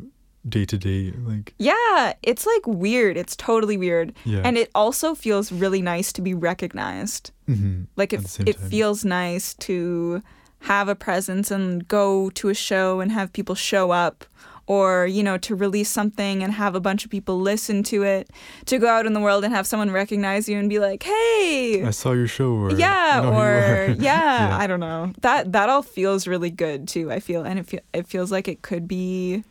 day 0.48 0.66
to 0.66 0.78
day 0.78 1.12
like 1.26 1.54
Yeah. 1.58 2.14
It's 2.24 2.46
like 2.46 2.66
weird. 2.68 3.18
It's 3.18 3.36
totally 3.36 3.78
weird. 3.78 4.14
yeah 4.26 4.42
And 4.44 4.58
it 4.58 4.70
also 4.76 5.16
feels 5.16 5.52
really 5.52 5.82
nice 5.82 6.12
to 6.14 6.22
be 6.22 6.34
recognized. 6.34 7.32
hmm 7.48 7.84
Like 7.96 8.14
it, 8.14 8.40
it 8.48 8.58
time. 8.58 8.70
feels 8.70 9.04
nice 9.06 9.54
to 9.68 10.22
have 10.62 10.88
a 10.90 10.96
presence 10.96 11.52
and 11.52 11.88
go 11.88 12.30
to 12.32 12.50
a 12.50 12.54
show 12.54 13.00
and 13.02 13.12
have 13.12 13.32
people 13.32 13.56
show 13.56 13.92
up 13.92 14.26
or 14.68 15.08
you 15.08 15.24
know 15.24 15.38
to 15.38 15.56
release 15.56 15.90
something 15.90 16.44
and 16.44 16.54
have 16.54 16.76
a 16.76 16.80
bunch 16.80 17.04
of 17.06 17.10
people 17.12 17.40
listen 17.40 17.82
to 17.84 18.04
it 18.04 18.30
to 18.66 18.78
go 18.78 18.88
out 18.88 19.06
in 19.06 19.14
the 19.14 19.20
world 19.20 19.44
and 19.44 19.54
have 19.56 19.66
someone 19.66 19.90
recognize 19.92 20.48
you 20.50 20.58
and 20.60 20.70
be 20.70 20.78
like 20.80 21.04
hey! 21.04 21.84
I 21.86 21.92
saw 21.92 22.12
your 22.12 22.28
show 22.28 22.52
or 22.52 22.72
yeah 22.74 23.20
I 23.20 23.22
know 23.22 23.32
who 23.32 23.38
you 23.38 23.44
or 23.44 23.86
yeah, 24.00 24.48
Yeah. 24.50 24.58
i 24.58 24.68
don't 24.68 24.80
know. 24.82 25.14
That 25.22 25.52
that 25.54 25.70
all 25.70 25.82
feels 25.82 26.28
really 26.28 26.52
good 26.52 26.88
too 26.88 27.12
i 27.12 27.20
feel 27.20 27.44
and 27.44 27.60
it, 27.60 27.66
fe- 27.68 27.80
it 27.94 28.08
feels 28.08 28.32
like 28.32 28.48
it 28.48 28.62
could 28.62 28.88
be 28.88 29.44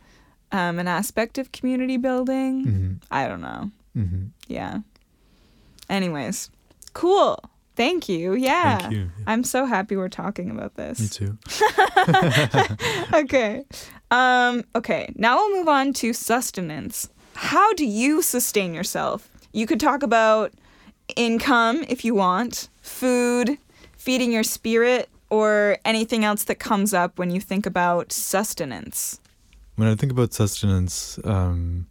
um, 0.53 0.79
an 0.79 0.87
aspect 0.87 1.37
of 1.37 1.51
community 1.51 1.97
building. 1.97 2.63
Hmm 2.63 2.93
i 3.11 3.27
don't 3.27 3.41
know. 3.41 3.71
Hmm 3.93 4.27
yeah. 4.47 4.79
Anyways 5.89 6.49
cool 6.93 7.37
thank 7.77 8.09
you 8.09 8.33
yeah 8.33 8.77
thank 8.79 8.91
you 8.93 9.09
I'm 9.25 9.43
so 9.45 9.65
happy 9.65 9.95
we're 9.95 10.09
talking 10.09 10.49
about 10.51 10.75
this. 10.75 10.99
me 10.99 11.07
too 11.07 11.37
okay. 13.13 13.63
Um, 14.11 14.63
okay, 14.75 15.11
now 15.15 15.35
we'll 15.37 15.57
move 15.57 15.67
on 15.67 15.93
to 15.93 16.13
sustenance. 16.13 17.09
How 17.35 17.73
do 17.73 17.85
you 17.85 18.21
sustain 18.21 18.73
yourself? 18.73 19.29
You 19.51 19.67
could 19.67 19.79
talk 19.79 20.01
about 20.03 20.53
income 21.15 21.83
if 21.89 22.03
you 22.05 22.15
want, 22.15 22.69
food, 22.81 23.57
feeding 23.97 24.31
your 24.31 24.43
spirit, 24.43 25.09
or 25.29 25.77
anything 25.83 26.23
else 26.23 26.45
that 26.45 26.55
comes 26.59 26.93
up 26.93 27.19
when 27.19 27.31
you 27.31 27.41
think 27.41 27.65
about 27.65 28.11
sustenance. 28.13 29.19
When 29.75 29.87
I 29.89 29.95
think 29.95 30.11
about 30.11 30.33
sustenance, 30.33 31.19
um, 31.25 31.87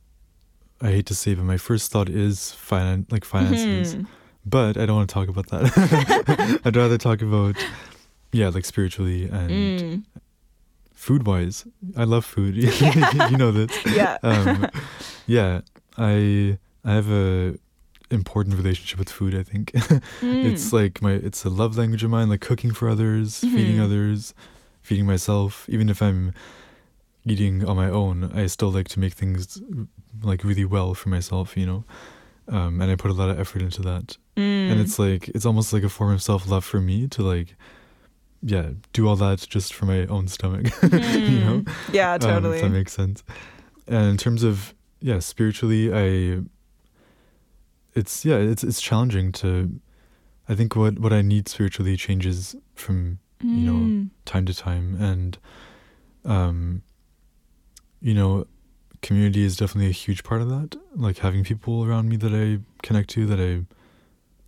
I 0.81 0.89
hate 0.89 1.07
to 1.07 1.15
say, 1.15 1.35
but 1.35 1.45
my 1.45 1.59
first 1.59 1.93
thought 1.93 2.09
is 2.09 2.57
finan- 2.59 3.11
like 3.13 3.25
finances. 3.25 3.95
Mhm. 3.97 4.07
But 4.49 4.77
I 4.77 4.87
don't 4.87 4.97
want 4.97 5.09
to 5.11 5.13
talk 5.15 5.29
about 5.29 5.49
that. 5.49 6.61
I'd 6.65 6.77
rather 6.77 6.97
talk 6.99 7.21
about, 7.21 7.57
yeah, 8.33 8.49
like 8.49 8.65
spiritually 8.65 9.25
and 9.25 9.51
Mm. 9.81 10.03
food 10.95 11.27
wise. 11.27 11.67
I 11.97 12.05
love 12.05 12.25
food. 12.25 12.55
you 13.31 13.37
know 13.37 13.51
this. 13.51 13.73
Yeah. 13.87 14.19
Um, 14.23 14.69
yeah, 15.27 15.63
I 15.99 16.59
I 16.85 16.93
have 16.95 17.11
a 17.11 17.59
important 18.13 18.55
relationship 18.57 18.99
with 19.01 19.11
food. 19.11 19.35
I 19.35 19.43
think 19.43 19.73
Mm. 20.23 20.45
it's 20.45 20.73
like 20.73 21.03
my 21.03 21.13
it's 21.13 21.45
a 21.45 21.51
love 21.51 21.77
language 21.77 22.05
of 22.05 22.11
mine. 22.11 22.29
Like 22.29 22.41
cooking 22.41 22.73
for 22.73 22.89
others, 22.89 23.41
feeding 23.41 23.77
Mhm. 23.79 23.85
others, 23.85 24.33
feeding 24.83 25.07
myself. 25.07 25.67
Even 25.69 25.89
if 25.89 26.01
I'm 26.01 26.33
eating 27.25 27.65
on 27.65 27.75
my 27.77 27.91
own, 27.91 28.31
I 28.33 28.47
still 28.47 28.71
like 28.71 28.87
to 28.91 29.01
make 29.01 29.15
things 29.15 29.61
like 30.23 30.45
really 30.45 30.65
well 30.65 30.95
for 30.95 31.09
myself. 31.09 31.57
You 31.57 31.67
know, 31.67 31.85
um, 32.49 32.81
and 32.81 32.91
I 32.91 32.95
put 32.97 33.11
a 33.11 33.15
lot 33.15 33.31
of 33.31 33.39
effort 33.41 33.63
into 33.63 33.83
that. 33.83 34.17
Mm. 34.37 34.71
And 34.73 34.81
it's 34.81 34.99
like 34.99 35.29
it's 35.31 35.47
almost 35.47 35.73
like 35.73 35.83
a 35.83 35.89
form 35.89 36.13
of 36.13 36.23
self 36.23 36.47
love 36.49 36.65
for 36.65 36.81
me 36.81 37.09
to 37.09 37.23
like, 37.23 37.57
yeah, 38.43 38.71
do 38.93 39.09
all 39.09 39.17
that 39.17 39.47
just 39.49 39.73
for 39.75 39.87
my 39.87 40.07
own 40.07 40.29
stomach. 40.29 40.67
you 40.83 40.89
know, 41.41 41.63
Mm. 41.65 41.69
Yeah, 41.93 42.13
um, 42.15 42.21
totally. 42.21 42.57
if 42.59 42.63
that 42.63 42.71
makes 42.71 42.93
sense. 42.93 43.23
And 43.89 44.11
in 44.11 44.17
terms 44.17 44.43
of 44.45 44.75
yeah, 45.01 45.19
spiritually, 45.21 45.93
I 45.93 46.43
it's 47.95 48.25
yeah, 48.25 48.37
it's 48.37 48.63
it's 48.65 48.81
challenging 48.81 49.33
to. 49.33 49.81
I 50.49 50.55
think 50.55 50.77
what 50.77 50.99
what 50.99 51.13
I 51.13 51.23
need 51.23 51.49
spiritually 51.49 51.97
changes 51.97 52.55
from 52.75 53.19
you 53.43 53.67
know, 53.67 53.73
Mm. 53.75 54.11
time 54.25 54.47
to 54.47 54.55
time, 54.55 54.97
and 55.01 55.37
um, 56.25 56.83
you 58.01 58.15
know, 58.15 58.47
community 59.07 59.43
is 59.45 59.57
definitely 59.57 59.89
a 59.89 59.93
huge 60.05 60.23
part 60.29 60.41
of 60.43 60.49
that. 60.49 60.77
Like 60.95 61.19
having 61.19 61.43
people 61.45 61.85
around 61.85 62.09
me 62.09 62.17
that 62.17 62.33
I 62.45 62.47
connect 62.87 63.09
to, 63.11 63.27
that 63.27 63.41
I 63.41 63.65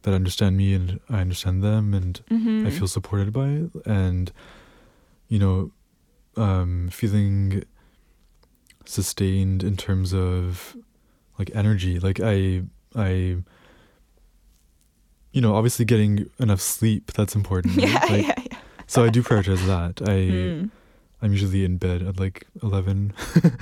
that 0.03 0.15
understand 0.15 0.57
me 0.57 0.75
and 0.75 1.01
I 1.11 1.21
understand 1.27 1.63
them, 1.63 1.93
and 1.95 2.21
I 2.31 2.35
Mhm. 2.35 2.73
feel 2.79 2.89
supported 2.89 3.33
by 3.33 3.49
it 3.61 3.71
and 3.87 4.33
you 5.29 5.39
know 5.39 5.57
um 6.37 6.89
feeling 7.01 7.63
sustained 8.85 9.63
in 9.63 9.77
terms 9.77 10.15
of 10.15 10.77
like 11.39 11.51
energy 11.55 11.99
like 12.01 12.19
i 12.35 12.63
i 12.97 13.37
you 15.33 15.41
know 15.43 15.55
obviously 15.55 15.85
getting 15.85 16.31
enough 16.39 16.61
sleep 16.61 17.13
that's 17.13 17.35
important 17.35 17.77
right? 17.77 17.87
yeah, 18.09 18.13
Like, 18.17 18.27
yeah, 18.27 18.35
yeah. 18.51 18.59
so 18.87 19.05
i 19.05 19.11
do 19.11 19.23
prioritize 19.23 19.65
that 19.67 20.01
i 20.09 20.17
Mm. 20.17 20.71
I'm 21.23 21.33
usually 21.33 21.65
in 21.65 21.77
bed 21.79 22.03
at 22.03 22.19
like 22.19 22.47
11 22.63 23.13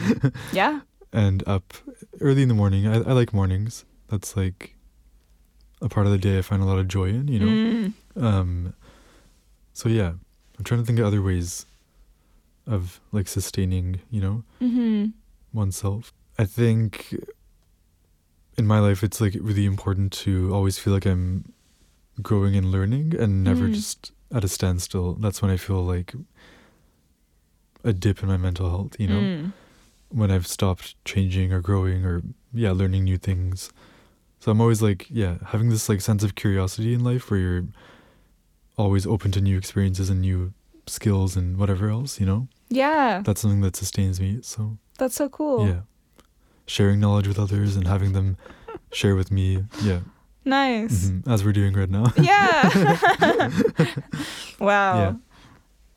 Yeah. 0.52 0.80
and 1.12 1.42
up 1.46 1.74
early 2.20 2.42
in 2.42 2.48
the 2.48 2.54
morning 2.54 2.86
I, 2.86 2.96
I 2.96 3.12
like 3.12 3.32
mornings 3.32 3.84
that's 4.08 4.36
like 4.36 4.74
a 5.82 5.88
part 5.88 6.06
of 6.06 6.12
the 6.12 6.18
day 6.18 6.38
i 6.38 6.42
find 6.42 6.62
a 6.62 6.66
lot 6.66 6.78
of 6.78 6.88
joy 6.88 7.08
in 7.08 7.28
you 7.28 7.38
know 7.40 7.46
Mm. 8.16 8.22
um, 8.22 8.74
so 9.74 9.88
yeah, 9.90 10.12
I'm 10.58 10.64
trying 10.64 10.80
to 10.80 10.86
think 10.86 10.98
of 10.98 11.04
other 11.04 11.20
ways 11.20 11.66
of 12.66 12.98
like 13.12 13.28
sustaining, 13.28 14.00
you 14.10 14.22
know, 14.22 14.42
Mhm. 14.60 15.12
oneself. 15.52 16.14
I 16.38 16.46
think 16.46 17.14
in 18.56 18.66
my 18.66 18.78
life 18.80 19.02
it's 19.04 19.20
like 19.20 19.36
really 19.38 19.66
important 19.66 20.12
to 20.24 20.50
always 20.54 20.78
feel 20.78 20.94
like 20.94 21.04
I'm 21.04 21.52
growing 22.22 22.56
and 22.56 22.72
learning 22.72 23.14
and 23.20 23.44
never 23.44 23.68
Mm. 23.68 23.74
just 23.74 24.12
at 24.32 24.44
a 24.44 24.48
standstill. 24.48 25.14
That's 25.20 25.42
when 25.42 25.50
I 25.50 25.58
feel 25.58 25.84
like 25.84 26.14
a 27.86 27.92
dip 27.92 28.22
in 28.22 28.28
my 28.28 28.36
mental 28.36 28.68
health, 28.68 28.94
you 28.98 29.06
know, 29.08 29.20
Mm. 29.20 29.52
when 30.10 30.30
I've 30.30 30.46
stopped 30.46 30.94
changing 31.04 31.52
or 31.52 31.60
growing 31.60 32.04
or 32.04 32.22
yeah, 32.52 32.72
learning 32.72 33.04
new 33.04 33.18
things. 33.18 33.70
So 34.40 34.50
I'm 34.52 34.60
always 34.60 34.82
like, 34.82 35.06
yeah, 35.10 35.34
having 35.52 35.68
this 35.70 35.88
like 35.88 36.00
sense 36.00 36.22
of 36.26 36.34
curiosity 36.34 36.92
in 36.94 37.02
life 37.04 37.30
where 37.30 37.40
you're 37.40 37.64
always 38.76 39.06
open 39.06 39.30
to 39.32 39.40
new 39.40 39.56
experiences 39.58 40.10
and 40.10 40.20
new 40.20 40.52
skills 40.86 41.36
and 41.36 41.56
whatever 41.56 41.88
else, 41.90 42.20
you 42.20 42.26
know? 42.26 42.48
Yeah. 42.68 43.22
That's 43.24 43.40
something 43.40 43.62
that 43.62 43.76
sustains 43.76 44.20
me. 44.20 44.38
So, 44.42 44.78
That's 44.98 45.14
so 45.16 45.28
cool. 45.28 45.66
yeah. 45.66 45.80
Sharing 46.66 46.98
knowledge 47.00 47.26
with 47.28 47.38
others 47.38 47.76
and 47.76 47.86
having 47.86 48.12
them 48.12 48.36
share 48.92 49.14
with 49.16 49.30
me. 49.30 49.64
Yeah. 49.82 50.00
Nice. 50.44 51.06
mhm, 51.10 51.26
As 51.26 51.44
we're 51.44 51.52
doing 51.52 51.74
right 51.74 51.90
now. 51.90 52.12
Yeah. 52.20 52.70
wow. 54.60 54.98
Yeah. 54.98 55.12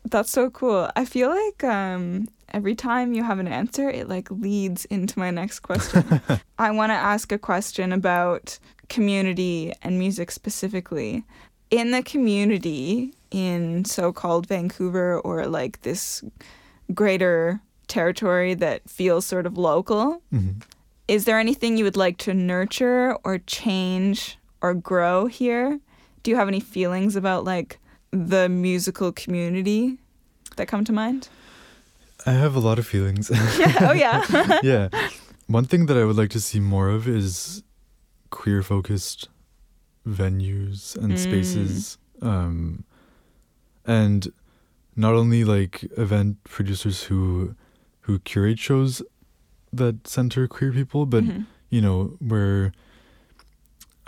That's 0.09 0.31
so 0.31 0.49
cool. 0.49 0.89
I 0.95 1.05
feel 1.05 1.29
like 1.29 1.63
um 1.63 2.27
every 2.51 2.75
time 2.75 3.13
you 3.13 3.23
have 3.23 3.39
an 3.39 3.47
answer, 3.47 3.89
it 3.89 4.09
like 4.09 4.29
leads 4.31 4.85
into 4.85 5.19
my 5.19 5.29
next 5.31 5.59
question. 5.59 6.03
I 6.57 6.71
want 6.71 6.89
to 6.91 6.95
ask 6.95 7.31
a 7.31 7.37
question 7.37 7.91
about 7.93 8.57
community 8.89 9.71
and 9.83 9.99
music 9.99 10.31
specifically. 10.31 11.23
In 11.69 11.91
the 11.91 12.01
community 12.01 13.13
in 13.29 13.85
so-called 13.85 14.47
Vancouver 14.47 15.19
or 15.19 15.45
like 15.45 15.81
this 15.83 16.23
greater 16.93 17.59
territory 17.87 18.53
that 18.55 18.89
feels 18.89 19.25
sort 19.25 19.45
of 19.45 19.57
local, 19.57 20.21
Mhm. 20.33 20.63
is 21.07 21.25
there 21.25 21.39
anything 21.39 21.77
you 21.77 21.83
would 21.83 21.97
like 21.97 22.17
to 22.19 22.33
nurture 22.33 23.15
or 23.23 23.37
change 23.39 24.37
or 24.61 24.73
grow 24.73 25.27
here? 25.27 25.79
Do 26.23 26.31
you 26.31 26.37
have 26.37 26.47
any 26.47 26.59
feelings 26.59 27.15
about 27.15 27.43
like 27.45 27.79
the 28.11 28.49
musical 28.49 29.11
community 29.11 29.97
that 30.55 30.67
come 30.67 30.83
to 30.85 30.91
mind? 30.93 31.29
I 32.25 32.31
have 32.33 32.55
a 32.55 32.59
lot 32.59 32.79
of 32.79 32.85
feelings. 32.87 33.29
yeah. 33.57 33.77
Oh 33.89 33.93
yeah. 33.93 34.59
yeah. 34.63 34.89
One 35.47 35.65
thing 35.65 35.85
that 35.87 35.97
I 35.97 36.03
would 36.05 36.17
like 36.17 36.29
to 36.31 36.39
see 36.41 36.59
more 36.59 36.89
of 36.89 37.07
is 37.07 37.63
queer 38.29 38.61
focused 38.63 39.29
venues 40.07 40.95
and 40.97 41.13
Mm. 41.13 41.17
spaces. 41.17 41.97
Um, 42.21 42.83
and 43.85 44.27
not 44.95 45.13
only 45.13 45.43
like 45.43 45.85
event 45.97 46.43
producers 46.43 47.03
who 47.03 47.55
who 48.01 48.19
curate 48.19 48.59
shows 48.59 49.01
that 49.71 50.07
center 50.07 50.47
queer 50.47 50.71
people, 50.71 51.05
but 51.05 51.23
Mhm. 51.23 51.45
you 51.69 51.81
know, 51.81 52.17
where 52.19 52.71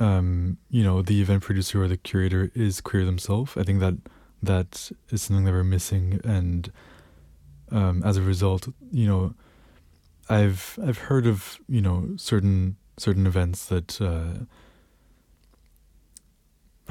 um, 0.01 0.57
you 0.69 0.83
know, 0.83 1.01
the 1.03 1.21
event 1.21 1.43
producer 1.43 1.83
or 1.83 1.87
the 1.87 1.95
curator 1.95 2.51
is 2.55 2.81
queer 2.81 3.05
themselves. 3.05 3.55
I 3.55 3.63
think 3.63 3.79
that 3.81 3.95
that 4.41 4.91
is 5.09 5.21
something 5.21 5.45
that 5.45 5.51
we're 5.51 5.63
missing 5.63 6.19
and 6.23 6.71
um, 7.71 8.01
as 8.03 8.17
a 8.17 8.21
result, 8.21 8.67
you 8.91 9.07
know, 9.07 9.33
I've 10.27 10.77
I've 10.85 10.97
heard 10.97 11.25
of, 11.27 11.59
you 11.67 11.81
know, 11.81 12.09
certain 12.17 12.77
certain 12.97 13.25
events 13.27 13.65
that 13.67 14.01
uh, 14.01 14.45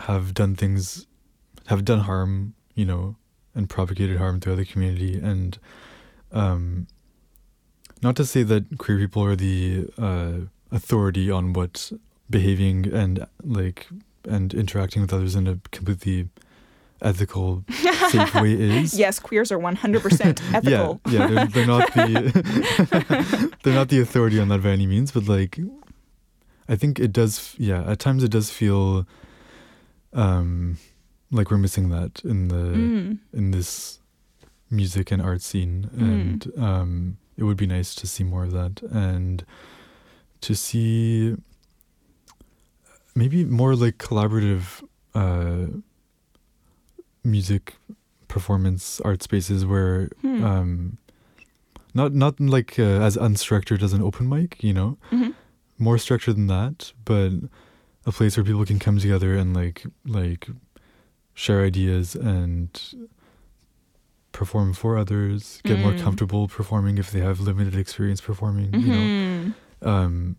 have 0.02 0.32
done 0.32 0.54
things 0.54 1.06
have 1.66 1.84
done 1.84 2.00
harm, 2.00 2.54
you 2.74 2.84
know, 2.84 3.16
and 3.54 3.68
propagated 3.68 4.18
harm 4.18 4.40
throughout 4.40 4.56
the 4.56 4.64
community 4.64 5.18
and 5.18 5.58
um 6.32 6.86
not 8.02 8.14
to 8.16 8.24
say 8.24 8.44
that 8.44 8.78
queer 8.78 8.98
people 8.98 9.22
are 9.22 9.36
the 9.36 9.86
uh, 9.98 10.32
authority 10.70 11.30
on 11.30 11.52
what 11.52 11.92
behaving 12.30 12.86
and 12.92 13.26
like 13.42 13.88
and 14.28 14.54
interacting 14.54 15.02
with 15.02 15.12
others 15.12 15.34
in 15.34 15.46
a 15.46 15.58
completely 15.72 16.28
ethical, 17.02 17.64
safe 18.10 18.34
way 18.34 18.52
is. 18.52 18.92
Yes, 18.98 19.18
queers 19.18 19.50
are 19.50 19.58
100% 19.58 20.42
ethical. 20.54 21.00
Yeah, 21.06 21.12
yeah, 21.12 21.26
they're, 21.26 21.46
they're 21.46 21.66
not 21.66 21.92
the 21.94 23.54
they're 23.62 23.74
not 23.74 23.88
the 23.88 24.00
authority 24.00 24.38
on 24.38 24.48
that 24.48 24.62
by 24.62 24.70
any 24.70 24.86
means, 24.86 25.10
but 25.10 25.26
like, 25.26 25.58
I 26.68 26.76
think 26.76 26.98
it 27.00 27.12
does. 27.12 27.54
Yeah, 27.58 27.82
at 27.90 27.98
times 27.98 28.22
it 28.22 28.30
does 28.30 28.50
feel, 28.50 29.06
um, 30.12 30.76
like 31.30 31.50
we're 31.50 31.58
missing 31.58 31.88
that 31.90 32.20
in 32.24 32.48
the 32.48 32.54
Mm. 32.76 33.18
in 33.32 33.50
this 33.52 33.98
music 34.70 35.10
and 35.10 35.22
art 35.22 35.42
scene, 35.42 35.88
Mm. 35.96 36.02
and 36.02 36.52
um, 36.62 37.16
it 37.36 37.44
would 37.44 37.56
be 37.56 37.66
nice 37.66 37.94
to 37.94 38.06
see 38.06 38.24
more 38.24 38.44
of 38.44 38.52
that 38.52 38.82
and 38.92 39.44
to 40.42 40.54
see 40.54 41.34
maybe 43.20 43.44
more 43.44 43.74
like 43.84 43.96
collaborative 44.08 44.64
uh, 45.14 45.66
music 47.22 47.74
performance 48.28 49.00
art 49.08 49.22
spaces 49.22 49.60
where 49.70 50.08
Hmm. 50.22 50.44
um, 50.44 50.70
not 51.94 52.10
not 52.24 52.34
like 52.56 52.78
uh, 52.78 53.06
as 53.08 53.16
unstructured 53.16 53.82
as 53.82 53.92
an 53.92 54.02
open 54.08 54.26
mic, 54.34 54.50
you 54.68 54.72
know, 54.78 54.90
Mhm. 55.10 55.34
more 55.86 55.98
structured 55.98 56.36
than 56.36 56.46
that, 56.46 56.92
but 57.04 57.30
a 58.06 58.12
place 58.18 58.36
where 58.36 58.44
people 58.50 58.64
can 58.64 58.78
come 58.78 58.98
together 58.98 59.30
and 59.40 59.48
like 59.60 59.78
like 60.06 60.42
share 61.34 61.60
ideas 61.70 62.14
and 62.14 62.68
perform 64.32 64.72
for 64.72 64.96
others, 64.96 65.60
get 65.68 65.78
more 65.78 65.92
Mm. 65.94 66.04
comfortable 66.04 66.44
performing 66.48 66.98
if 66.98 67.10
they 67.10 67.20
have 67.28 67.40
limited 67.40 67.74
experience 67.84 68.20
performing, 68.20 68.70
you 68.84 68.90
know, 68.96 69.06
Mhm. 69.10 69.54
um, 69.92 70.36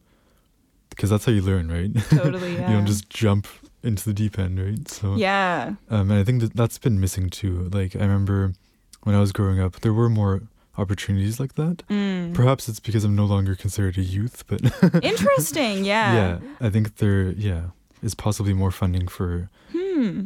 because 1.02 1.10
that's 1.10 1.26
how 1.26 1.32
you 1.32 1.42
learn, 1.42 1.68
right? 1.72 1.90
Totally, 2.12 2.54
yeah. 2.54 2.68
you 2.70 2.76
don't 2.78 2.86
just 2.86 3.10
jump 3.10 3.48
into 3.82 4.06
the 4.06 4.14
deep 4.14 4.38
end, 4.38 4.60
right? 4.60 4.88
So 4.88 5.16
Yeah. 5.16 5.74
um, 5.90 6.12
and 6.12 6.20
I 6.20 6.24
think 6.24 6.42
that 6.42 6.56
that's 6.56 6.78
been 6.78 7.00
missing 7.02 7.32
too. 7.32 7.70
Like 7.74 7.96
I 7.96 8.02
remember 8.02 8.54
when 9.02 9.16
I 9.16 9.20
was 9.20 9.32
growing 9.32 9.60
up, 9.60 9.80
there 9.82 9.94
were 9.94 10.10
more 10.10 10.44
opportunities 10.78 11.40
like 11.40 11.56
that. 11.56 11.82
Mm. 11.90 12.36
Perhaps 12.36 12.70
it's 12.70 12.80
because 12.80 13.04
I'm 13.04 13.16
no 13.16 13.26
longer 13.26 13.56
considered 13.56 13.98
a 13.98 14.04
youth, 14.04 14.44
but 14.46 14.62
Interesting. 15.04 15.86
Yeah. 15.86 16.14
yeah, 16.14 16.40
I 16.60 16.70
think 16.70 16.98
there, 16.98 17.32
yeah, 17.32 17.72
is 18.04 18.14
possibly 18.14 18.54
more 18.54 18.70
funding 18.72 19.08
for 19.08 19.50
Hmm. 19.72 20.26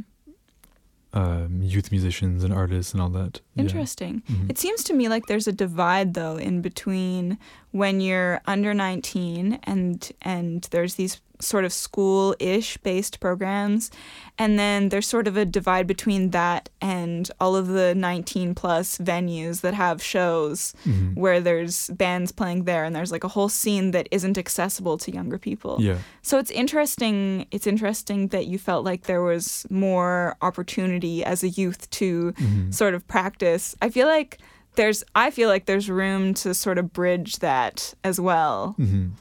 um, 1.13 1.61
youth 1.63 1.89
musicians 1.91 2.43
and 2.43 2.53
artists 2.53 2.91
and 2.91 3.01
all 3.01 3.09
that. 3.11 3.39
Yeah. 3.55 3.61
Interesting. 3.63 4.21
Mhm. 4.29 4.49
It 4.49 4.57
seems 4.57 4.83
to 4.85 4.93
me 4.93 5.07
like 5.09 5.25
there's 5.27 5.47
a 5.47 5.53
divide 5.53 6.13
though 6.13 6.37
in 6.37 6.61
between 6.61 7.37
when 7.71 8.01
you're 8.01 8.41
under 8.45 8.73
19 8.73 9.59
and 9.63 10.11
and 10.21 10.67
there's 10.71 10.95
these 10.95 11.21
sort 11.41 11.65
of 11.65 11.73
school-ish 11.73 12.77
based 12.77 13.19
programs 13.19 13.91
and 14.37 14.57
then 14.57 14.87
there's 14.89 15.05
sort 15.07 15.27
of 15.27 15.35
a 15.35 15.43
divide 15.45 15.85
between 15.85 16.29
that 16.31 16.69
and 16.81 17.29
all 17.41 17.57
of 17.57 17.67
the 17.67 17.93
19 17.93 18.55
plus 18.55 18.97
venues 18.99 19.59
that 19.59 19.73
have 19.73 20.01
shows 20.01 20.73
Mhm. 20.85 21.13
where 21.15 21.41
there's 21.41 21.89
bands 21.89 22.31
playing 22.31 22.63
there 22.63 22.85
and 22.85 22.95
there's 22.95 23.11
like 23.11 23.25
a 23.25 23.33
whole 23.35 23.49
scene 23.49 23.91
that 23.91 24.07
isn't 24.11 24.37
accessible 24.37 24.97
to 24.99 25.11
younger 25.11 25.37
people. 25.37 25.75
Yeah, 25.79 25.97
So 26.21 26.39
it's 26.39 26.51
interesting. 26.51 27.45
It's 27.51 27.67
interesting 27.67 28.29
that 28.29 28.45
you 28.47 28.57
felt 28.57 28.85
like 28.85 29.01
there 29.03 29.21
was 29.21 29.65
more 29.69 30.35
opportunity 30.41 31.23
as 31.33 31.43
a 31.43 31.49
youth 31.49 31.89
to 31.99 32.31
Mhm. 32.37 32.73
sort 32.73 32.93
of 32.95 33.01
practice. 33.09 33.44
I 33.81 33.89
feel 33.89 34.07
like 34.07 34.39
there's. 34.75 35.03
I 35.15 35.29
feel 35.31 35.49
like 35.49 35.65
there's 35.65 35.89
room 35.89 36.33
to 36.35 36.53
sort 36.53 36.77
of 36.77 36.91
bridge 36.93 37.37
that 37.39 37.93
as 38.03 38.19
well. 38.19 38.75
Mhm. 38.79 39.11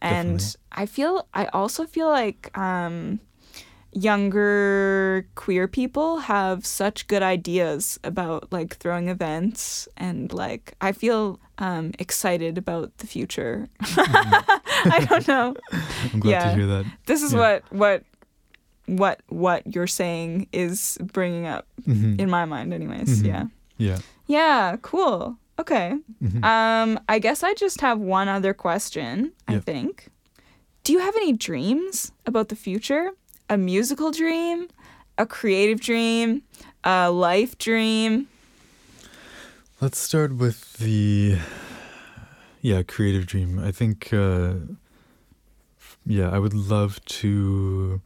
And 0.00 0.38
Definitely. 0.38 0.60
I 0.72 0.86
feel. 0.86 1.28
I 1.34 1.44
also 1.46 1.86
feel 1.86 2.08
like 2.08 2.56
um, 2.58 3.20
younger 3.92 5.26
queer 5.34 5.66
people 5.68 6.18
have 6.18 6.66
such 6.66 7.06
good 7.06 7.22
ideas 7.22 7.98
about 8.04 8.52
like 8.52 8.76
throwing 8.76 9.08
events 9.08 9.88
and 9.96 10.32
like 10.32 10.74
I 10.80 10.92
feel 10.92 11.38
um, 11.58 11.92
excited 11.98 12.58
about 12.58 12.96
the 12.98 13.06
future. 13.06 13.68
I 13.80 15.06
don't 15.08 15.26
know 15.28 15.54
I'm 16.12 16.20
glad 16.20 16.30
Yeah. 16.30 16.50
to 16.50 16.54
hear 16.56 16.66
that. 16.66 16.84
this 17.06 17.22
is 17.22 17.32
Yeah. 17.32 17.38
what 17.38 17.62
what 17.72 18.02
what 18.86 19.20
what 19.28 19.74
you're 19.74 19.86
saying 19.86 20.48
is 20.52 20.98
bringing 21.00 21.46
up 21.46 21.66
Mhm. 21.88 22.18
in 22.20 22.28
my 22.28 22.44
mind 22.44 22.74
anyways 22.74 23.22
Mhm. 23.22 23.26
yeah 23.26 23.44
Yeah. 23.78 23.98
yeah 24.26 24.76
cool. 24.82 25.36
Okay. 25.58 25.94
Mhm. 26.22 26.42
um 26.44 26.98
i 27.08 27.18
guess 27.20 27.42
i 27.44 27.54
just 27.54 27.80
have 27.80 27.98
one 28.00 28.28
other 28.28 28.52
question 28.54 29.32
i 29.48 29.58
think. 29.58 30.08
Do 30.84 30.92
you 30.92 30.98
have 31.00 31.16
any 31.16 31.32
dreams 31.32 32.12
about 32.26 32.48
the 32.48 32.56
future? 32.56 33.12
A 33.48 33.56
musical 33.56 34.10
dream? 34.10 34.68
A 35.16 35.24
creative 35.24 35.80
dream? 35.80 36.42
A 36.84 37.10
life 37.10 37.56
dream? 37.56 38.28
Let's 39.80 39.98
start 39.98 40.34
with 40.36 40.74
the 40.78 41.38
yeah 42.60 42.82
creative 42.82 43.24
dream. 43.26 43.58
I 43.58 43.72
think 43.72 44.12
uh, 44.12 44.54
yeah, 46.04 46.28
I 46.30 46.38
would 46.38 46.54
love 46.54 47.00
to 47.22 48.00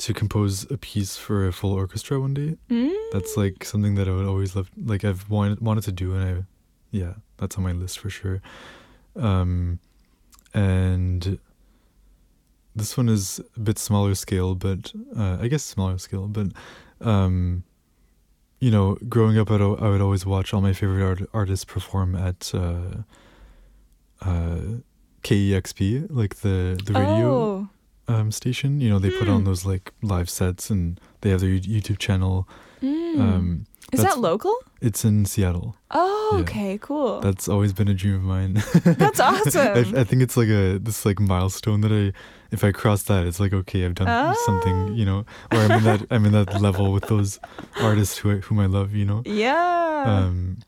to 0.00 0.14
compose 0.14 0.70
a 0.70 0.78
piece 0.78 1.16
for 1.16 1.46
a 1.46 1.52
full 1.52 1.72
orchestra 1.72 2.18
one 2.18 2.32
day. 2.34 2.56
mm? 2.70 2.94
That's 3.12 3.36
like 3.36 3.64
something 3.64 3.94
that 3.96 4.08
I 4.08 4.12
would 4.12 4.26
always 4.26 4.56
love. 4.56 4.70
Like 4.76 5.04
I've 5.04 5.28
wanted 5.28 5.60
wanted 5.60 5.84
to 5.84 5.92
do, 5.92 6.14
and 6.14 6.24
I 6.24 6.44
yeah, 6.90 7.14
that's 7.36 7.56
on 7.56 7.64
my 7.64 7.72
list 7.72 7.98
for 7.98 8.10
sure. 8.10 8.40
Um, 9.16 9.78
and 10.54 11.38
this 12.74 12.96
one 12.96 13.08
is 13.08 13.40
a 13.56 13.60
bit 13.60 13.78
smaller 13.78 14.14
scale, 14.14 14.54
but 14.54 14.92
uh, 15.16 15.38
I 15.40 15.48
guess 15.48 15.62
smaller 15.64 15.98
scale, 15.98 16.28
but 16.28 16.48
um, 17.00 17.64
you 18.58 18.70
know, 18.70 18.96
growing 19.08 19.38
up, 19.38 19.50
I'd, 19.50 19.60
I 19.60 19.88
would 19.90 20.00
always 20.00 20.24
watch 20.24 20.54
all 20.54 20.60
my 20.60 20.72
favorite 20.72 21.04
art- 21.04 21.28
artists 21.32 21.64
perform 21.64 22.14
at 22.14 22.52
uh, 22.54 23.02
uh, 24.22 24.60
KEXP, 25.22 26.06
like 26.10 26.36
the 26.36 26.80
the 26.84 26.92
radio 26.94 27.28
oh 27.28 27.68
um, 28.10 28.30
station. 28.32 28.80
You 28.80 28.90
know, 28.90 28.98
they 28.98 29.10
put 29.10 29.28
on 29.28 29.40
Hmm. 29.40 29.44
those 29.46 29.64
like 29.72 29.92
live 30.02 30.28
sets, 30.28 30.70
and 30.70 31.00
they 31.20 31.30
have 31.30 31.40
their 31.40 31.50
YouTube 31.50 31.98
channel. 31.98 32.48
mm. 32.82 33.20
Um, 33.20 33.66
is 33.92 33.98
that's- 34.00 34.14
that 34.14 34.20
local 34.20 34.54
it's 34.80 35.04
in 35.04 35.26
Seattle. 35.26 35.74
oh 35.90 36.30
Yeah. 36.34 36.40
okay 36.42 36.78
cool 36.80 37.20
That's 37.20 37.48
always 37.48 37.72
been 37.74 37.88
a 37.88 37.94
dream 37.94 38.14
of 38.14 38.22
mine. 38.22 38.54
that's 39.02 39.20
awesome 39.20 39.60
I, 39.96 40.00
I 40.00 40.04
think 40.04 40.22
it's 40.22 40.36
like 40.36 40.48
a 40.48 40.78
this 40.78 41.04
like 41.04 41.18
milestone 41.20 41.80
that 41.82 41.92
I, 41.92 42.12
if 42.54 42.62
I 42.64 42.70
cross 42.72 43.02
that, 43.10 43.26
it's 43.26 43.40
like 43.40 43.52
okay, 43.52 43.84
I've 43.84 43.94
done 43.96 44.34
something, 44.46 44.94
you 44.94 45.04
know, 45.04 45.18
or 45.52 45.58
I'm 45.58 45.72
in 45.78 45.84
that 45.84 46.00
I'm 46.10 46.24
in 46.24 46.32
that 46.32 46.60
level 46.66 46.92
with 46.92 47.04
those 47.08 47.38
artists 47.80 48.16
who 48.18 48.30
I, 48.30 48.36
whom 48.46 48.60
I 48.60 48.66
love, 48.66 48.94
you 48.94 49.04
know. 49.04 49.20
yeah 49.26 50.04
Um, 50.06 50.58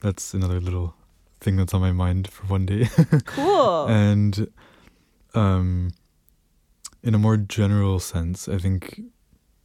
that's 0.00 0.34
another 0.34 0.58
little 0.60 0.94
thing 1.40 1.56
that's 1.56 1.74
on 1.74 1.80
my 1.82 1.92
mind 1.92 2.28
for 2.34 2.46
one 2.46 2.64
day. 2.66 2.88
cool 3.26 3.86
and 3.88 4.48
um, 5.34 5.92
in 7.02 7.14
a 7.14 7.18
more 7.18 7.36
general 7.36 7.98
sense, 8.00 8.48
I 8.48 8.58
think 8.58 9.00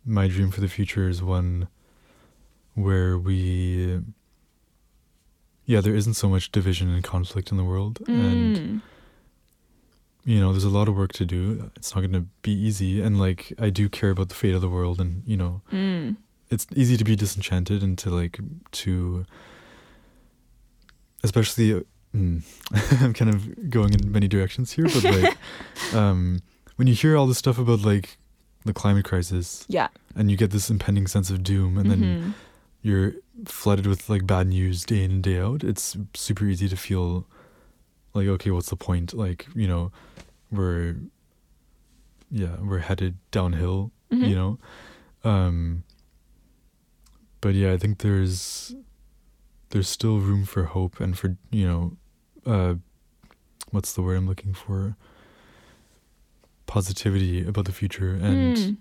my 0.06 0.28
dream 0.28 0.52
for 0.52 0.62
the 0.62 0.68
future 0.68 1.10
is 1.10 1.22
one 1.22 1.68
where 2.76 3.18
we, 3.18 4.02
yeah, 5.66 5.82
there 5.82 5.96
isn't 5.96 6.14
so 6.16 6.30
much 6.30 6.52
division 6.52 6.90
and 6.90 7.04
conflict 7.04 7.52
in 7.52 7.58
the 7.58 7.64
world, 7.64 8.00
and 8.08 8.56
Mm. 8.58 8.82
you 10.24 10.40
know, 10.40 10.52
there's 10.52 10.64
a 10.64 10.70
lot 10.70 10.88
of 10.88 10.96
work 10.96 11.14
to 11.14 11.26
do. 11.26 11.72
It's 11.76 11.94
not 11.96 12.02
going 12.02 12.14
to 12.14 12.28
be 12.42 12.52
easy, 12.52 13.02
and 13.02 13.20
like 13.20 13.54
I 13.60 13.70
do 13.70 13.90
care 13.90 14.10
about 14.12 14.30
the 14.30 14.36
fate 14.36 14.56
of 14.56 14.62
the 14.62 14.70
world, 14.70 15.00
and 15.02 15.24
you 15.26 15.38
know, 15.38 15.62
Mm. 15.72 16.18
it's 16.50 16.68
easy 16.76 16.98
to 16.98 17.04
be 17.04 17.16
disenchanted 17.16 17.82
and 17.84 17.98
to 18.00 18.10
like 18.10 18.40
to 18.84 19.26
especially 21.24 21.74
uh, 21.74 21.80
mm, 22.16 22.42
I'm 23.02 23.14
kind 23.14 23.34
of 23.34 23.70
going 23.70 23.94
in 23.94 24.12
many 24.12 24.28
directions 24.28 24.72
here, 24.74 24.86
but 24.86 25.04
like 25.04 25.38
um, 25.94 26.40
when 26.76 26.88
you 26.88 26.94
hear 26.94 27.16
all 27.16 27.28
this 27.28 27.38
stuff 27.38 27.58
about 27.58 27.82
like 27.82 28.18
the 28.66 28.74
climate 28.74 29.06
crisis, 29.06 29.66
Yeah. 29.70 29.90
and 30.16 30.30
you 30.32 30.38
get 30.38 30.52
this 30.52 30.70
impending 30.70 31.08
sense 31.08 31.30
of 31.30 31.44
doom, 31.44 31.78
and 31.78 31.90
then 31.92 32.00
Mhm. 32.02 32.34
you're 32.82 33.14
flooded 33.46 33.86
with 33.86 34.10
like 34.10 34.26
bad 34.26 34.48
news 34.48 34.84
day 34.86 35.04
in 35.04 35.12
and 35.12 35.24
day 35.24 35.40
out, 35.40 35.64
it's 35.64 35.96
super 36.14 36.46
easy 36.46 36.68
to 36.70 36.76
feel 36.78 37.28
like, 38.14 38.28
okay, 38.28 38.50
what's 38.52 38.70
the 38.70 38.76
point? 38.76 39.14
Like, 39.14 39.48
you 39.56 39.68
know, 39.68 39.92
we're 40.52 40.96
yeah, 42.32 42.58
we're 42.60 42.80
headed 42.80 43.18
downhill, 43.32 43.92
Mhm. 44.12 44.28
you 44.30 44.36
know. 44.36 44.60
Um 45.24 45.84
but 47.42 47.54
yeah, 47.54 47.72
I 47.74 47.78
think 47.78 48.00
there's 48.00 48.74
there's 49.70 49.88
still 49.90 50.20
room 50.20 50.46
for 50.46 50.64
hope 50.66 51.00
and 51.00 51.18
for, 51.18 51.38
you 51.52 51.66
know, 51.68 51.98
uh 52.46 52.76
what's 53.72 53.94
the 53.94 54.02
word 54.02 54.16
I'm 54.18 54.28
looking 54.28 54.54
for? 54.54 54.96
Positivity 56.68 57.46
about 57.46 57.66
the 57.66 57.72
future 57.72 58.14
and 58.14 58.56
Mm. 58.56 58.78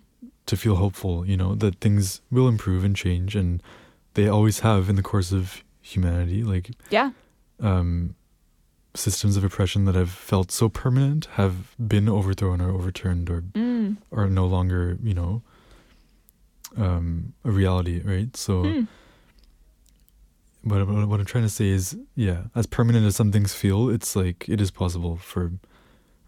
to 0.46 0.56
feel 0.56 0.76
hopeful, 0.76 1.26
you 1.26 1.36
know, 1.36 1.54
that 1.54 1.80
things 1.80 2.20
will 2.30 2.48
improve 2.48 2.82
and 2.84 2.94
change 2.96 3.36
and 3.36 3.62
they 4.14 4.28
always 4.28 4.60
have 4.60 4.88
in 4.88 4.96
the 4.96 5.02
course 5.02 5.32
of 5.32 5.62
humanity. 5.80 6.42
Like 6.44 6.70
Yeah. 6.90 7.10
um 7.60 8.14
systems 8.94 9.36
of 9.36 9.42
oppression 9.44 9.84
that 9.86 9.94
have 9.96 10.10
felt 10.10 10.52
so 10.52 10.68
permanent 10.68 11.26
have 11.32 11.74
been 11.78 12.08
overthrown 12.08 12.60
or 12.60 12.70
overturned 12.70 13.28
or 13.28 13.42
Mm. 13.54 13.96
are 14.12 14.28
no 14.30 14.46
longer, 14.46 14.98
you 15.02 15.14
know, 15.14 15.42
um 16.76 17.32
a 17.44 17.50
reality, 17.50 18.00
right? 18.04 18.36
So 18.36 18.64
Mm. 18.64 18.86
what, 20.62 20.86
what 20.88 21.08
what 21.08 21.20
I'm 21.20 21.26
trying 21.26 21.44
to 21.44 21.50
say 21.50 21.68
is, 21.68 21.96
yeah, 22.16 22.44
as 22.54 22.66
permanent 22.66 23.04
as 23.06 23.16
some 23.16 23.30
things 23.32 23.52
feel, 23.52 23.88
it's 23.90 24.16
like 24.16 24.48
it 24.48 24.60
is 24.60 24.70
possible 24.70 25.16
for 25.16 25.52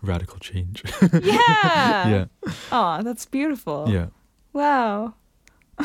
radical 0.06 0.38
change. 0.38 0.82
Yeah. 1.22 2.08
yeah. 2.08 2.24
Oh, 2.72 3.02
that's 3.02 3.26
beautiful. 3.26 3.86
Yeah. 3.88 4.06
Wow. 4.52 5.14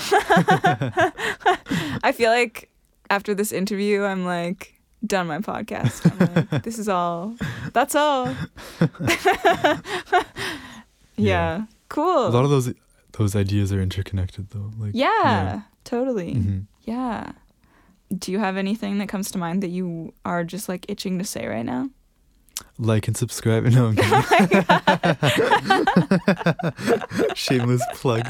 I 2.04 2.14
feel 2.16 2.30
like 2.32 2.70
after 3.10 3.34
this 3.34 3.52
interview, 3.52 4.04
I'm 4.04 4.24
like 4.26 4.80
done 5.06 5.28
my 5.28 5.40
podcast. 5.40 6.06
I'm 6.10 6.18
like, 6.52 6.64
this 6.68 6.80
is 6.80 6.88
all. 6.88 7.36
That's 7.74 7.96
all. 7.96 8.34
yeah. 11.18 11.66
Cool. 11.90 12.28
A 12.28 12.30
lot 12.30 12.46
of 12.46 12.50
those 12.50 12.74
those 13.14 13.36
ideas 13.36 13.74
are 13.74 13.82
interconnected 13.82 14.50
though. 14.52 14.72
Like 14.78 14.92
yeah, 14.94 15.62
totally. 15.84 16.36
Mhm. 16.36 16.66
Yeah. 16.84 17.34
Do 18.18 18.32
you 18.32 18.40
have 18.40 18.58
anything 18.58 18.98
that 19.00 19.10
comes 19.10 19.32
to 19.32 19.38
mind 19.38 19.64
that 19.64 19.70
you 19.70 20.14
are 20.26 20.44
just 20.44 20.68
like 20.70 20.86
itching 20.90 21.18
to 21.20 21.26
say 21.26 21.48
right 21.48 21.66
now? 21.66 21.90
Like 22.82 23.08
and 23.08 23.16
subscribe. 23.16 23.66
And 23.66 23.76
no, 23.76 23.88
I'm 23.90 23.96
kidding. 23.96 24.66
Oh 27.20 27.34
Shameless 27.36 27.84
plug. 27.94 28.24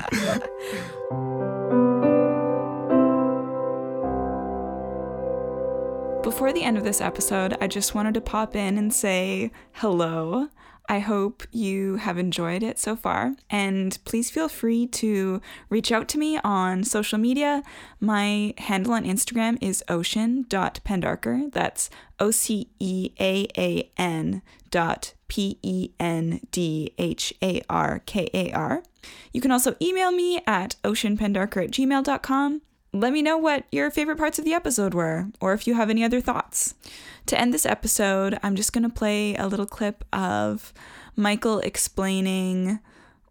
Before 6.22 6.52
the 6.52 6.64
end 6.64 6.78
of 6.78 6.84
this 6.84 7.00
episode, 7.00 7.56
I 7.62 7.68
just 7.68 7.96
wanted 7.96 8.14
to 8.16 8.22
pop 8.22 8.54
in 8.54 8.78
and 8.78 8.94
say 8.94 9.52
hello. 9.72 10.50
I 10.90 11.00
hope 11.00 11.44
you 11.52 11.96
have 11.98 12.18
enjoyed 12.18 12.64
it 12.64 12.78
so 12.78 12.96
far, 12.96 13.36
and 13.50 13.98
please 14.04 14.30
feel 14.30 14.50
free 14.50 14.88
to 14.88 15.42
reach 15.70 15.92
out 15.92 16.08
to 16.10 16.18
me 16.18 16.38
on 16.44 16.84
social 16.84 17.18
media. 17.18 17.64
My 18.00 18.54
handle 18.58 18.94
on 18.94 19.06
Instagram 19.06 19.58
is 19.62 19.84
oceaan.pendharkar. 19.88 21.52
That's 21.52 21.90
O 22.20 22.32
C 22.32 22.70
E 22.80 23.12
A 23.20 23.48
A 23.58 23.92
N 23.98 24.42
dot 24.70 25.14
P 25.28 25.60
E 25.62 25.92
N 26.00 26.42
D 26.52 26.94
H 26.98 27.34
A 27.42 27.62
R 27.70 28.02
K 28.06 28.30
A 28.34 28.52
R. 28.52 28.84
You 29.32 29.42
can 29.42 29.52
also 29.52 29.76
email 29.82 30.12
me 30.12 30.42
at 30.46 30.76
oceaanpendharkar 30.84 31.66
at 31.66 31.72
gmail.com. 31.72 32.62
Let 32.94 33.14
me 33.14 33.22
know 33.22 33.38
what 33.38 33.64
your 33.72 33.90
favorite 33.90 34.18
parts 34.18 34.38
of 34.38 34.44
the 34.44 34.54
episode 34.54 34.94
were, 34.94 35.28
or 35.40 35.54
if 35.54 35.66
you 35.66 35.76
have 35.76 35.90
any 35.90 36.04
other 36.04 36.20
thoughts. 36.20 36.76
To 37.28 37.40
end 37.40 37.54
this 37.54 37.66
episode, 37.66 38.38
I'm 38.44 38.56
just 38.56 38.74
going 38.74 38.84
to 38.84 38.90
play 38.90 39.34
a 39.36 39.48
little 39.48 39.66
clip 39.66 40.04
of 40.12 40.74
Michael 41.16 41.60
explaining 41.60 42.80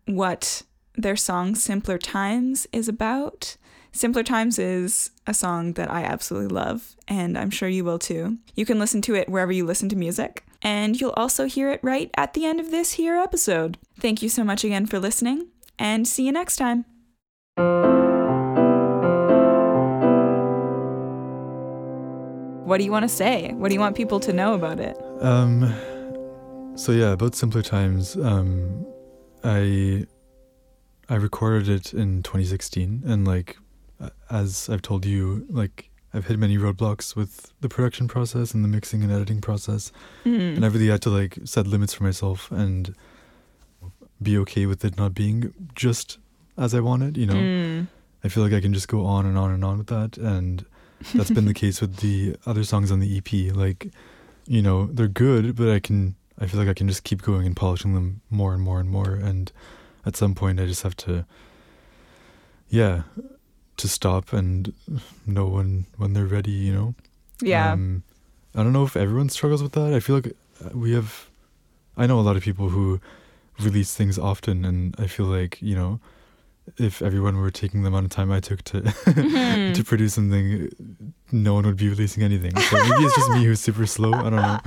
what 0.06 0.62
their 0.96 1.16
song 1.16 1.54
Simpler 1.54 1.98
Times 1.98 2.66
is 2.72 2.88
about. 2.88 3.58
Simpler 3.92 4.22
Times 4.22 4.58
is 4.58 5.10
a 5.26 5.34
song 5.34 5.74
that 5.74 5.90
I 5.90 6.04
absolutely 6.04 6.54
love, 6.54 6.96
and 7.06 7.36
I'm 7.36 7.50
sure 7.50 7.68
you 7.68 7.84
will 7.84 7.98
too. 7.98 8.38
You 8.54 8.64
can 8.64 8.78
listen 8.78 9.02
to 9.02 9.14
it 9.14 9.28
wherever 9.28 9.52
you 9.52 9.66
listen 9.66 9.90
to 9.90 9.96
music, 9.96 10.42
and 10.62 10.98
you'll 10.98 11.10
also 11.18 11.44
hear 11.44 11.70
it 11.70 11.80
right 11.82 12.10
at 12.16 12.32
the 12.32 12.46
end 12.46 12.60
of 12.60 12.70
this 12.70 12.92
here 12.92 13.16
episode. 13.16 13.76
Thank 13.98 14.22
you 14.22 14.30
so 14.30 14.42
much 14.42 14.64
again 14.64 14.86
for 14.86 14.98
listening, 14.98 15.48
and 15.78 16.08
see 16.08 16.24
you 16.24 16.32
next 16.32 16.56
time. 16.56 16.86
What 22.70 22.78
do 22.78 22.84
you 22.84 22.92
want 22.92 23.02
to 23.02 23.08
say? 23.08 23.52
What 23.54 23.66
do 23.66 23.74
you 23.74 23.80
want 23.80 23.96
people 23.96 24.20
to 24.20 24.32
know 24.32 24.54
about 24.54 24.78
it? 24.78 24.96
Um 25.20 25.74
so 26.76 26.92
yeah, 26.92 27.10
about 27.10 27.34
simpler 27.34 27.62
times, 27.62 28.16
um 28.16 28.86
I 29.42 30.06
I 31.08 31.16
recorded 31.16 31.68
it 31.68 31.92
in 31.92 32.22
2016 32.22 33.02
and 33.04 33.26
like 33.26 33.56
as 34.30 34.68
I've 34.70 34.82
told 34.82 35.04
you, 35.04 35.46
like 35.50 35.90
I've 36.14 36.28
hit 36.28 36.38
many 36.38 36.58
roadblocks 36.58 37.16
with 37.16 37.52
the 37.60 37.68
production 37.68 38.06
process 38.06 38.54
and 38.54 38.62
the 38.62 38.68
mixing 38.68 39.02
and 39.02 39.10
editing 39.10 39.40
process. 39.40 39.90
Mm. 40.24 40.54
And 40.54 40.64
I 40.64 40.68
really 40.68 40.90
had 40.90 41.02
to 41.02 41.10
like 41.10 41.38
set 41.44 41.66
limits 41.66 41.92
for 41.92 42.04
myself 42.04 42.52
and 42.52 42.94
be 44.22 44.38
okay 44.38 44.66
with 44.66 44.84
it 44.84 44.96
not 44.96 45.12
being 45.12 45.52
just 45.74 46.18
as 46.56 46.72
I 46.72 46.78
wanted, 46.78 47.16
you 47.16 47.26
know. 47.26 47.34
Mm. 47.34 47.88
I 48.22 48.28
feel 48.28 48.44
like 48.44 48.52
I 48.52 48.60
can 48.60 48.72
just 48.72 48.86
go 48.86 49.06
on 49.06 49.26
and 49.26 49.36
on 49.36 49.50
and 49.50 49.64
on 49.64 49.78
with 49.78 49.88
that 49.88 50.16
and 50.18 50.64
that's 51.14 51.30
been 51.30 51.46
the 51.46 51.54
case 51.54 51.80
with 51.80 51.96
the 51.96 52.36
other 52.46 52.64
songs 52.64 52.90
on 52.90 53.00
the 53.00 53.16
EP. 53.16 53.54
Like, 53.54 53.90
you 54.46 54.62
know, 54.62 54.86
they're 54.86 55.08
good, 55.08 55.56
but 55.56 55.68
I 55.68 55.80
can 55.80 56.14
I 56.38 56.46
feel 56.46 56.58
like 56.58 56.68
I 56.68 56.74
can 56.74 56.88
just 56.88 57.04
keep 57.04 57.22
going 57.22 57.46
and 57.46 57.56
polishing 57.56 57.94
them 57.94 58.20
more 58.30 58.54
and 58.54 58.62
more 58.62 58.80
and 58.80 58.88
more 58.88 59.14
and 59.14 59.52
at 60.06 60.16
some 60.16 60.34
point 60.34 60.58
I 60.58 60.66
just 60.66 60.82
have 60.82 60.96
to 60.96 61.26
yeah, 62.70 63.02
to 63.76 63.88
stop 63.88 64.32
and 64.32 64.72
know 65.26 65.46
when 65.46 65.86
when 65.96 66.12
they're 66.12 66.24
ready, 66.24 66.52
you 66.52 66.72
know. 66.72 66.94
Yeah. 67.42 67.72
Um, 67.72 68.04
I 68.54 68.62
don't 68.62 68.72
know 68.72 68.84
if 68.84 68.96
everyone 68.96 69.28
struggles 69.28 69.62
with 69.62 69.72
that. 69.72 69.92
I 69.92 70.00
feel 70.00 70.16
like 70.16 70.32
uh, 70.64 70.70
we 70.72 70.92
have. 70.92 71.28
I 71.96 72.06
know 72.06 72.18
a 72.18 72.22
lot 72.22 72.36
of 72.36 72.42
people 72.42 72.68
who 72.68 73.00
release 73.58 73.94
things 73.94 74.18
often, 74.18 74.64
and 74.64 74.94
I 74.98 75.06
feel 75.06 75.26
like 75.26 75.60
you 75.60 75.74
know, 75.74 76.00
if 76.78 77.02
everyone 77.02 77.36
were 77.38 77.50
taking 77.50 77.82
the 77.82 77.88
amount 77.88 78.04
of 78.06 78.10
time 78.10 78.30
I 78.30 78.40
took 78.40 78.62
to 78.64 78.80
Mhm. 78.82 79.74
to 79.76 79.84
produce 79.84 80.14
something, 80.14 80.70
no 81.32 81.54
one 81.54 81.64
would 81.66 81.76
be 81.76 81.88
releasing 81.88 82.22
anything. 82.22 82.56
So 82.58 82.76
maybe 82.76 83.04
it's 83.04 83.16
just 83.16 83.30
me 83.30 83.44
who's 83.44 83.60
super 83.60 83.86
slow. 83.86 84.12
I 84.12 84.22
don't 84.30 84.42
know 84.42 84.58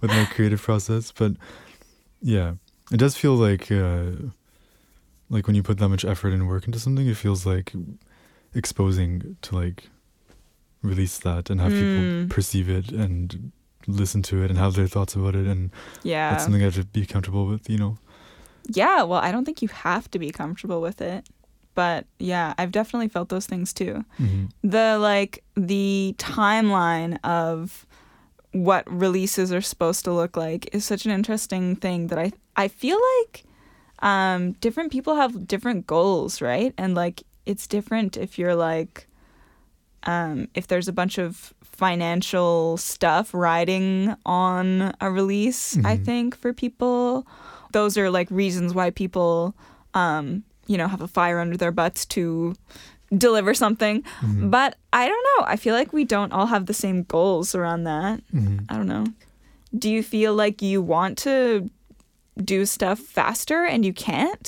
with 0.00 0.10
my 0.10 0.24
creative 0.26 0.60
process, 0.62 1.12
but 1.12 1.32
yeah, 2.22 2.54
it 2.92 2.96
does 2.98 3.16
feel 3.16 3.34
like 3.34 3.70
uh, 3.70 4.12
like 5.28 5.46
when 5.46 5.54
you 5.56 5.62
put 5.62 5.78
that 5.78 5.88
much 5.88 6.04
effort 6.04 6.32
and 6.32 6.48
work 6.48 6.66
into 6.66 6.78
something, 6.78 7.06
it 7.06 7.16
feels 7.16 7.46
like 7.46 7.72
exposing 8.54 9.36
to 9.42 9.54
like 9.56 9.88
release 10.82 11.18
that 11.18 11.50
and 11.50 11.60
have 11.60 11.72
Mm. 11.72 11.80
people 12.22 12.34
perceive 12.34 12.68
it 12.68 12.90
and 12.90 13.52
listen 13.86 14.22
to 14.22 14.42
it 14.42 14.50
and 14.50 14.58
have 14.58 14.74
their 14.74 14.86
thoughts 14.86 15.14
about 15.14 15.34
it 15.34 15.46
and 15.46 15.70
yeah. 16.02 16.30
that's 16.30 16.44
something 16.44 16.60
I 16.62 16.64
have 16.66 16.74
to 16.74 16.84
be 16.84 17.06
comfortable 17.06 17.46
with, 17.46 17.68
you 17.68 17.78
know. 17.78 17.98
Yeah, 18.68 19.02
well, 19.04 19.20
I 19.20 19.32
don't 19.32 19.44
think 19.44 19.62
you 19.62 19.68
have 19.68 20.10
to 20.10 20.18
be 20.18 20.30
comfortable 20.30 20.80
with 20.80 21.00
it. 21.00 21.26
But 21.74 22.06
yeah, 22.18 22.54
I've 22.58 22.72
definitely 22.72 23.08
felt 23.08 23.28
those 23.28 23.46
things 23.46 23.72
too. 23.72 24.04
hmm 24.18 24.46
The 24.62 24.98
like 24.98 25.42
the 25.56 26.14
timeline 26.18 27.18
of 27.24 27.86
what 28.52 28.84
releases 28.90 29.52
are 29.52 29.60
supposed 29.62 30.04
to 30.04 30.12
look 30.12 30.36
like 30.36 30.68
is 30.74 30.84
such 30.84 31.06
an 31.06 31.12
interesting 31.12 31.76
thing 31.76 32.08
that 32.08 32.18
I 32.18 32.32
I 32.56 32.68
feel 32.68 32.98
like 33.18 33.44
um 34.02 34.52
different 34.60 34.90
people 34.92 35.14
have 35.16 35.46
different 35.46 35.86
goals, 35.86 36.40
right? 36.42 36.74
And 36.76 36.94
like 36.94 37.22
it's 37.46 37.66
different 37.66 38.16
if 38.16 38.38
you're 38.38 38.56
like 38.56 39.06
um 40.04 40.48
if 40.54 40.66
there's 40.66 40.88
a 40.88 40.92
bunch 40.92 41.18
of 41.18 41.54
financial 41.62 42.76
stuff 42.76 43.32
riding 43.32 44.14
on 44.26 44.92
a 45.00 45.10
release, 45.10 45.76
I 45.84 45.96
Mhm. 45.96 46.04
think 46.04 46.36
for 46.36 46.52
people 46.52 47.26
those 47.72 47.96
are 47.96 48.10
like 48.10 48.28
reasons 48.30 48.74
why 48.74 48.90
people 48.90 49.54
um 49.94 50.42
you 50.70 50.76
know 50.78 50.88
have 50.94 51.02
a 51.08 51.08
fire 51.18 51.38
under 51.44 51.56
their 51.62 51.72
butts 51.80 52.00
to 52.06 52.54
deliver 53.26 53.52
something 53.54 53.96
hmm 54.20 54.50
but 54.56 54.70
I 54.92 55.04
don't 55.10 55.24
know. 55.30 55.40
I 55.54 55.56
feel 55.56 55.74
like 55.80 55.92
we 55.92 56.04
don't 56.14 56.32
all 56.36 56.46
have 56.54 56.64
the 56.66 56.74
same 56.84 56.98
goals 57.14 57.48
around 57.60 57.82
that. 57.92 58.16
hmm 58.30 58.58
I 58.70 58.74
don't 58.78 58.90
know. 58.94 59.06
Do 59.82 59.88
you 59.96 60.02
feel 60.02 60.32
like 60.42 60.56
you 60.70 60.78
want 60.96 61.14
to 61.28 61.70
do 62.52 62.58
stuff 62.76 62.98
faster 62.98 63.60
and 63.72 63.80
you 63.86 63.92
can't? 64.08 64.46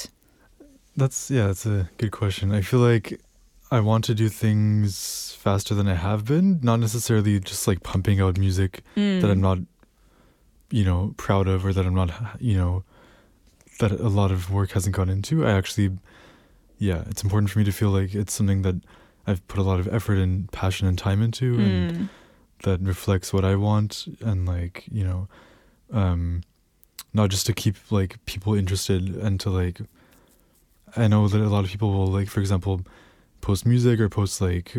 That's 0.96 1.30
yeah, 1.30 1.46
that's 1.48 1.66
a 1.66 1.88
good 2.00 2.10
question. 2.20 2.46
I 2.58 2.60
feel 2.70 2.80
like 2.92 3.06
I 3.70 3.80
want 3.80 4.04
to 4.08 4.14
do 4.14 4.28
things 4.28 4.90
faster 5.44 5.74
than 5.78 5.88
I 5.88 5.94
have 6.08 6.20
been, 6.32 6.60
not 6.62 6.78
necessarily 6.86 7.40
just 7.40 7.66
like 7.68 7.80
pumping 7.82 8.20
out 8.20 8.38
music 8.38 8.72
that 8.94 9.30
I'm 9.32 9.38
Mm. 9.40 9.48
not, 9.48 9.58
you 10.70 10.84
know, 10.84 11.14
proud 11.16 11.46
of 11.48 11.64
or 11.66 11.72
that 11.72 11.84
I'm 11.86 11.94
not, 12.02 12.10
you 12.40 12.56
know, 12.60 12.84
that 13.80 13.90
a 13.92 14.08
lot 14.20 14.30
of 14.30 14.50
work 14.50 14.70
hasn't 14.72 14.94
gone 14.96 15.08
into. 15.16 15.34
I 15.46 15.52
actually, 15.60 15.88
yeah, 16.88 17.00
it's 17.10 17.22
important 17.22 17.48
for 17.50 17.58
me 17.60 17.64
to 17.64 17.72
feel 17.80 17.90
like 17.98 18.10
it's 18.22 18.32
something 18.38 18.62
that 18.62 18.76
I've 19.26 19.42
put 19.46 19.58
a 19.60 19.62
lot 19.70 19.78
of 19.78 19.86
effort 19.98 20.18
and 20.18 20.50
passion 20.50 20.88
and 20.88 20.98
time 20.98 21.20
into 21.26 21.46
and 21.66 21.92
Mm. 21.92 22.08
that 22.64 22.78
reflects 22.92 23.32
what 23.34 23.44
I 23.44 23.54
want 23.66 23.92
and 24.20 24.46
like, 24.54 24.76
you 24.90 25.04
know, 25.08 25.20
um, 25.92 26.42
not 27.14 27.30
just 27.30 27.46
to 27.46 27.52
keep 27.62 27.76
like 27.90 28.12
people 28.32 28.54
interested 28.62 29.02
and 29.24 29.38
to 29.40 29.48
like, 29.50 29.80
I 30.96 31.08
know 31.08 31.28
that 31.28 31.40
a 31.40 31.48
lot 31.48 31.64
of 31.64 31.70
people 31.70 31.90
will 31.92 32.06
like, 32.18 32.28
for 32.28 32.40
example, 32.40 32.82
post 33.40 33.64
music 33.66 34.00
or 34.00 34.08
post 34.08 34.40
like 34.40 34.74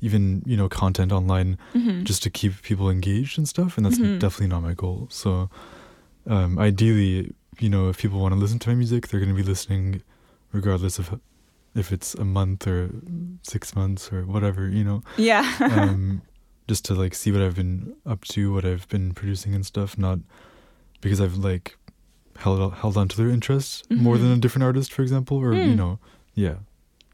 even, 0.00 0.42
you 0.46 0.56
know, 0.56 0.68
content 0.68 1.12
online 1.12 1.58
Mhm. 1.74 2.04
just 2.04 2.22
to 2.24 2.30
keep 2.30 2.52
people 2.62 2.90
engaged 2.90 3.38
and 3.38 3.46
stuff 3.48 3.76
and 3.76 3.84
that's 3.86 3.98
Mhm. 3.98 4.18
definitely 4.18 4.48
not 4.54 4.62
my 4.62 4.74
goal 4.74 5.06
so 5.10 5.48
um 6.26 6.58
ideally 6.58 7.32
you 7.58 7.68
know 7.68 7.88
if 7.88 7.96
people 8.02 8.18
want 8.20 8.32
to 8.34 8.40
listen 8.40 8.58
to 8.58 8.68
my 8.68 8.74
music 8.82 9.00
they're 9.08 9.20
going 9.24 9.34
to 9.36 9.42
be 9.42 9.48
listening 9.54 10.02
regardless 10.52 10.98
of 10.98 11.06
if 11.74 11.92
it's 11.92 12.14
a 12.14 12.24
month 12.24 12.66
or 12.66 12.90
six 13.42 13.74
months 13.74 14.12
or 14.12 14.22
whatever 14.26 14.68
you 14.68 14.84
know 14.84 15.02
yeah. 15.16 15.44
um 15.60 16.22
just 16.68 16.84
to 16.84 16.94
like 16.94 17.14
see 17.14 17.32
what 17.32 17.40
i've 17.42 17.56
been 17.56 17.94
up 18.06 18.24
to 18.24 18.52
what 18.52 18.64
i've 18.64 18.86
been 18.88 19.12
producing 19.14 19.54
and 19.54 19.64
stuff 19.66 19.96
not 19.98 20.18
because 21.00 21.20
i've 21.20 21.36
like 21.36 21.76
held 22.36 22.74
held 22.74 22.96
on 22.96 23.08
to 23.08 23.16
their 23.16 23.28
interests 23.28 23.82
more 23.90 24.16
than 24.18 24.28
Mhm. 24.32 24.36
a 24.38 24.40
different 24.40 24.64
artist 24.64 24.92
for 24.92 25.02
example 25.02 25.36
or 25.38 25.52
you 25.54 25.72
Mm. 25.74 25.76
know 25.76 25.98
yeah 26.34 26.56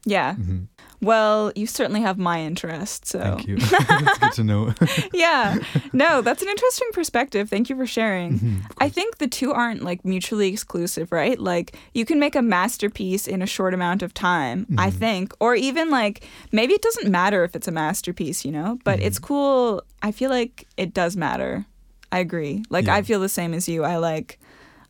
yeah. 0.05 0.35
hmm 0.35 0.63
Well, 1.01 1.51
you 1.55 1.65
certainly 1.65 2.01
have 2.01 2.17
my 2.17 2.41
interest, 2.41 3.05
so 3.05 3.19
thank 3.19 3.47
you 3.47 3.55
it's 3.59 4.17
good 4.19 4.33
to 4.33 4.43
know 4.43 4.73
yeah. 5.13 5.55
No, 5.93 6.21
that's 6.21 6.41
an 6.41 6.49
interesting 6.49 6.89
perspective. 6.91 7.49
Thank 7.49 7.69
you 7.69 7.75
for 7.77 7.85
sharing. 7.87 8.39
Mhm, 8.39 8.61
I 8.79 8.89
think 8.89 9.17
the 9.17 9.27
two 9.27 9.51
aren't 9.53 9.81
like 9.83 10.03
mutually 10.03 10.49
exclusive, 10.49 11.11
right? 11.11 11.39
Like 11.39 11.75
you 11.93 12.05
can 12.05 12.19
make 12.19 12.35
a 12.35 12.41
masterpiece 12.41 13.27
in 13.27 13.41
a 13.41 13.47
short 13.47 13.73
amount 13.73 14.03
of 14.03 14.13
time, 14.13 14.65
I 14.77 14.89
Mhm. 14.89 14.93
think, 14.93 15.33
or 15.39 15.55
even 15.55 15.89
like 15.89 16.25
maybe 16.51 16.73
it 16.73 16.81
doesn't 16.81 17.09
matter 17.09 17.43
if 17.45 17.55
it's 17.55 17.67
a 17.67 17.71
masterpiece, 17.71 18.43
you 18.45 18.51
know, 18.51 18.77
but 18.83 18.99
it's 18.99 19.19
Mhm. 19.19 19.23
cool. 19.23 19.83
I 20.01 20.11
feel 20.11 20.29
like 20.29 20.67
it 20.77 20.93
does 20.93 21.15
matter. 21.15 21.65
I 22.11 22.19
agree. 22.19 22.63
Like 22.69 22.87
I 22.87 23.03
feel 23.03 23.19
the 23.21 23.29
same 23.29 23.53
as 23.53 23.67
you. 23.69 23.83
I 23.83 23.97
like 23.97 24.39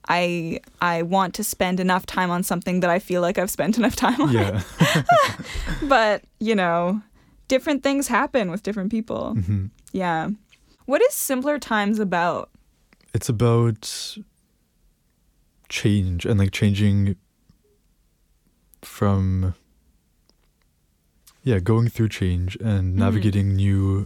I 0.10 0.60
I 0.82 1.04
want 1.04 1.34
to 1.36 1.44
spend 1.44 1.80
enough 1.80 2.06
time 2.06 2.32
on 2.32 2.44
something 2.44 2.80
that 2.82 2.90
I 2.90 3.00
feel 3.00 3.22
like 3.22 3.38
I've 3.38 3.52
spent 3.52 3.78
enough 3.78 3.96
time 3.96 4.20
on. 4.22 4.32
yeah 4.34 4.62
But, 5.88 6.24
you 6.40 6.56
know, 6.56 7.02
different 7.48 7.84
things 7.84 8.08
happen 8.08 8.50
with 8.52 8.64
different 8.64 8.92
people. 8.92 9.36
hmm 9.36 9.66
Yeah. 9.94 10.30
What 10.86 11.02
is 11.04 11.14
Simpler 11.14 11.60
Times 11.60 12.00
about? 12.00 12.50
it's 13.14 13.30
about 13.30 14.18
change 15.70 16.26
and 16.26 16.40
like 16.40 16.52
changing 16.52 17.16
from 18.84 19.54
yeah 21.44 21.60
going 21.60 21.88
through 21.90 22.10
change 22.10 22.56
and 22.58 22.94
Mhm. 22.94 22.98
navigating 23.00 23.56
new 23.56 24.06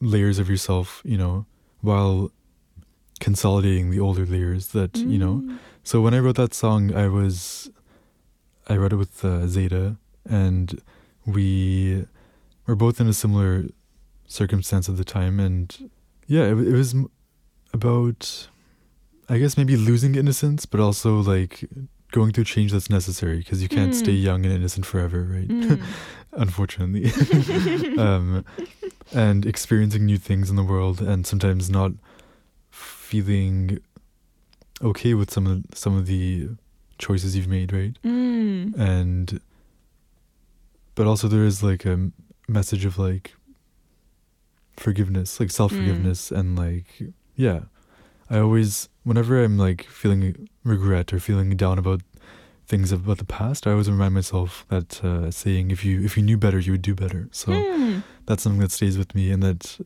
layers 0.00 0.38
of 0.38 0.48
yourself 0.50 1.00
you 1.04 1.16
know 1.18 1.46
while 1.80 2.30
consolidating 3.28 3.86
the 3.94 4.00
older 4.06 4.26
layers 4.34 4.64
that 4.76 4.92
you 5.12 5.18
know 5.24 5.34
Mm. 5.44 5.58
so 5.90 5.94
when 6.04 6.12
i 6.16 6.20
wrote 6.24 6.36
that 6.42 6.52
song 6.64 6.80
i 7.04 7.06
was 7.18 7.36
i 8.72 8.74
wrote 8.78 8.92
it 8.96 9.00
with 9.04 9.14
uh, 9.24 9.46
Zayda 9.54 9.84
and 10.42 10.66
we 11.36 11.46
were 12.66 12.78
both 12.84 12.96
in 13.02 13.06
a 13.14 13.16
similar 13.22 13.52
circumstance 14.38 14.86
at 14.90 14.96
the 15.00 15.08
time 15.18 15.36
and 15.46 15.66
yeah 16.34 16.44
it, 16.52 16.56
it 16.72 16.76
was 16.82 16.90
about 17.78 18.20
i 19.28 19.36
guess 19.40 19.56
maybe 19.60 19.76
losing 19.90 20.12
innocence 20.22 20.62
but 20.72 20.80
also 20.86 21.10
like 21.34 21.54
going 22.16 22.30
through 22.32 22.44
change 22.54 22.70
that's 22.72 22.90
necessary 23.00 23.38
because 23.42 23.60
you 23.64 23.68
can't 23.76 23.94
stay 24.02 24.16
Mm. 24.18 24.22
young 24.28 24.40
and 24.46 24.52
innocent 24.58 24.84
forever 24.92 25.20
right 25.36 25.48
Mm. 25.48 25.80
unfortunately 26.44 27.04
um, 28.06 28.44
and 29.12 29.40
experiencing 29.46 30.04
new 30.12 30.18
things 30.28 30.46
in 30.50 30.56
the 30.56 30.68
world 30.72 30.98
and 31.10 31.20
sometimes 31.32 31.64
not 31.78 31.92
feeling 33.10 33.78
okay 34.82 35.12
with 35.14 35.30
some 35.30 35.46
of 35.52 35.58
some 35.82 35.94
of 35.96 36.04
the 36.06 36.48
choices 36.98 37.36
you've 37.36 37.48
made 37.58 37.70
right 37.72 37.94
Mm. 38.02 38.74
and 38.78 39.40
but 40.96 41.06
also 41.06 41.26
there 41.28 41.44
is 41.44 41.62
like 41.62 41.84
a 41.94 41.96
message 42.48 42.84
of 42.84 42.98
like 42.98 43.34
forgiveness 44.76 45.38
like 45.40 45.50
self-forgiveness 45.50 46.30
and 46.32 46.58
like 46.58 46.86
yeah 47.36 47.60
i 48.30 48.38
always 48.38 48.88
whenever 49.04 49.42
i'm 49.42 49.56
like 49.56 49.84
feeling 49.84 50.48
regret 50.64 51.12
or 51.12 51.20
feeling 51.20 51.50
down 51.56 51.78
about 51.78 52.00
things 52.66 52.90
about 52.92 53.18
the 53.18 53.24
past 53.24 53.66
i 53.66 53.70
always 53.70 53.90
remind 53.90 54.14
myself 54.14 54.64
that 54.68 55.04
uh, 55.04 55.30
saying 55.30 55.70
if 55.70 55.84
you 55.84 56.02
if 56.02 56.16
you 56.16 56.22
knew 56.22 56.36
better 56.36 56.58
you 56.58 56.72
would 56.72 56.82
do 56.82 56.94
better 56.94 57.28
so 57.30 57.52
Mm. 57.52 58.02
that's 58.26 58.42
something 58.42 58.60
that 58.60 58.72
stays 58.72 58.96
with 58.98 59.14
me 59.14 59.30
and 59.30 59.42
that 59.42 59.78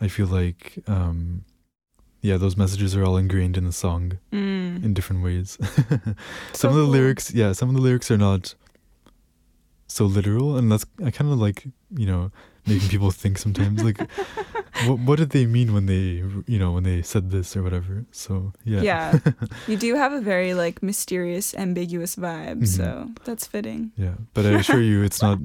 i 0.00 0.08
feel 0.08 0.26
like 0.26 0.78
um 0.86 1.44
yeah 2.22 2.36
those 2.38 2.56
messages 2.56 2.94
are 2.96 3.04
all 3.04 3.16
ingrained 3.16 3.56
in 3.56 3.64
the 3.64 3.72
song 3.72 4.18
Mm. 4.32 4.84
in 4.84 4.94
different 4.94 5.22
ways. 5.22 5.58
So 6.52 6.68
some 6.68 6.70
of 6.70 6.76
the 6.76 6.82
cool. 6.84 6.90
lyrics, 6.92 7.32
yeah, 7.32 7.52
some 7.52 7.68
of 7.68 7.74
the 7.74 7.80
lyrics 7.80 8.10
are 8.10 8.18
not 8.18 8.54
so 9.88 10.04
literal, 10.04 10.56
and 10.56 10.70
that's 10.70 10.84
I 11.04 11.10
kind 11.10 11.30
of 11.32 11.38
like 11.38 11.64
you 11.96 12.06
know 12.06 12.30
making 12.66 12.88
people 12.88 13.10
think 13.22 13.38
sometimes 13.38 13.82
like 13.84 13.98
what 14.86 14.98
what 15.06 15.18
did 15.18 15.30
they 15.30 15.46
mean 15.46 15.72
when 15.72 15.86
they 15.86 16.22
you 16.46 16.58
know 16.58 16.72
when 16.72 16.82
they 16.82 17.02
said 17.02 17.30
this 17.30 17.56
or 17.56 17.62
whatever. 17.62 18.04
So 18.10 18.52
yeah, 18.64 18.82
Yeah. 18.82 19.18
You 19.68 19.76
do 19.76 19.94
have 19.94 20.12
a 20.12 20.20
very 20.20 20.54
like 20.54 20.82
mysterious, 20.82 21.54
ambiguous 21.54 22.16
vibe, 22.16 22.62
Mhm. 22.62 22.68
so 22.68 23.08
that's 23.24 23.46
fitting. 23.46 23.92
yeah. 23.96 24.14
But 24.34 24.46
I 24.46 24.50
assure 24.58 24.82
you, 24.82 25.02
it's 25.04 25.22
not. 25.22 25.38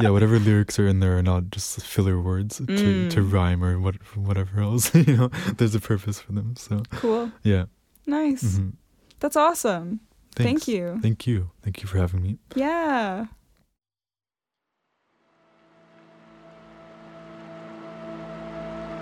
Yeah, 0.00 0.10
whatever 0.10 0.38
lyrics 0.38 0.78
are 0.78 0.86
in 0.86 1.00
there 1.00 1.16
are 1.18 1.22
not 1.22 1.50
just 1.50 1.80
filler 1.82 2.20
words 2.20 2.58
to, 2.58 2.66
to 2.66 3.20
Mm. 3.20 3.32
rhyme 3.32 3.64
or 3.64 3.78
what 3.80 3.96
whatever 4.16 4.60
else. 4.60 4.94
you 4.94 5.16
know, 5.16 5.28
there's 5.56 5.74
a 5.74 5.80
purpose 5.80 6.20
for 6.20 6.32
them. 6.32 6.56
So 6.56 6.82
Cool. 6.92 7.32
yeah, 7.42 7.66
Nice. 8.06 8.44
mhm. 8.58 8.72
That's 9.20 9.36
awesome. 9.36 10.00
Thank 10.34 10.68
you. 10.68 10.98
Thank 11.00 11.26
you. 11.26 11.50
Thank 11.62 11.82
you 11.82 11.88
for 11.88 11.96
having 11.98 12.22
me. 12.22 12.38
Yeah. 12.54 13.26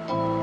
Iridescent 0.08 0.33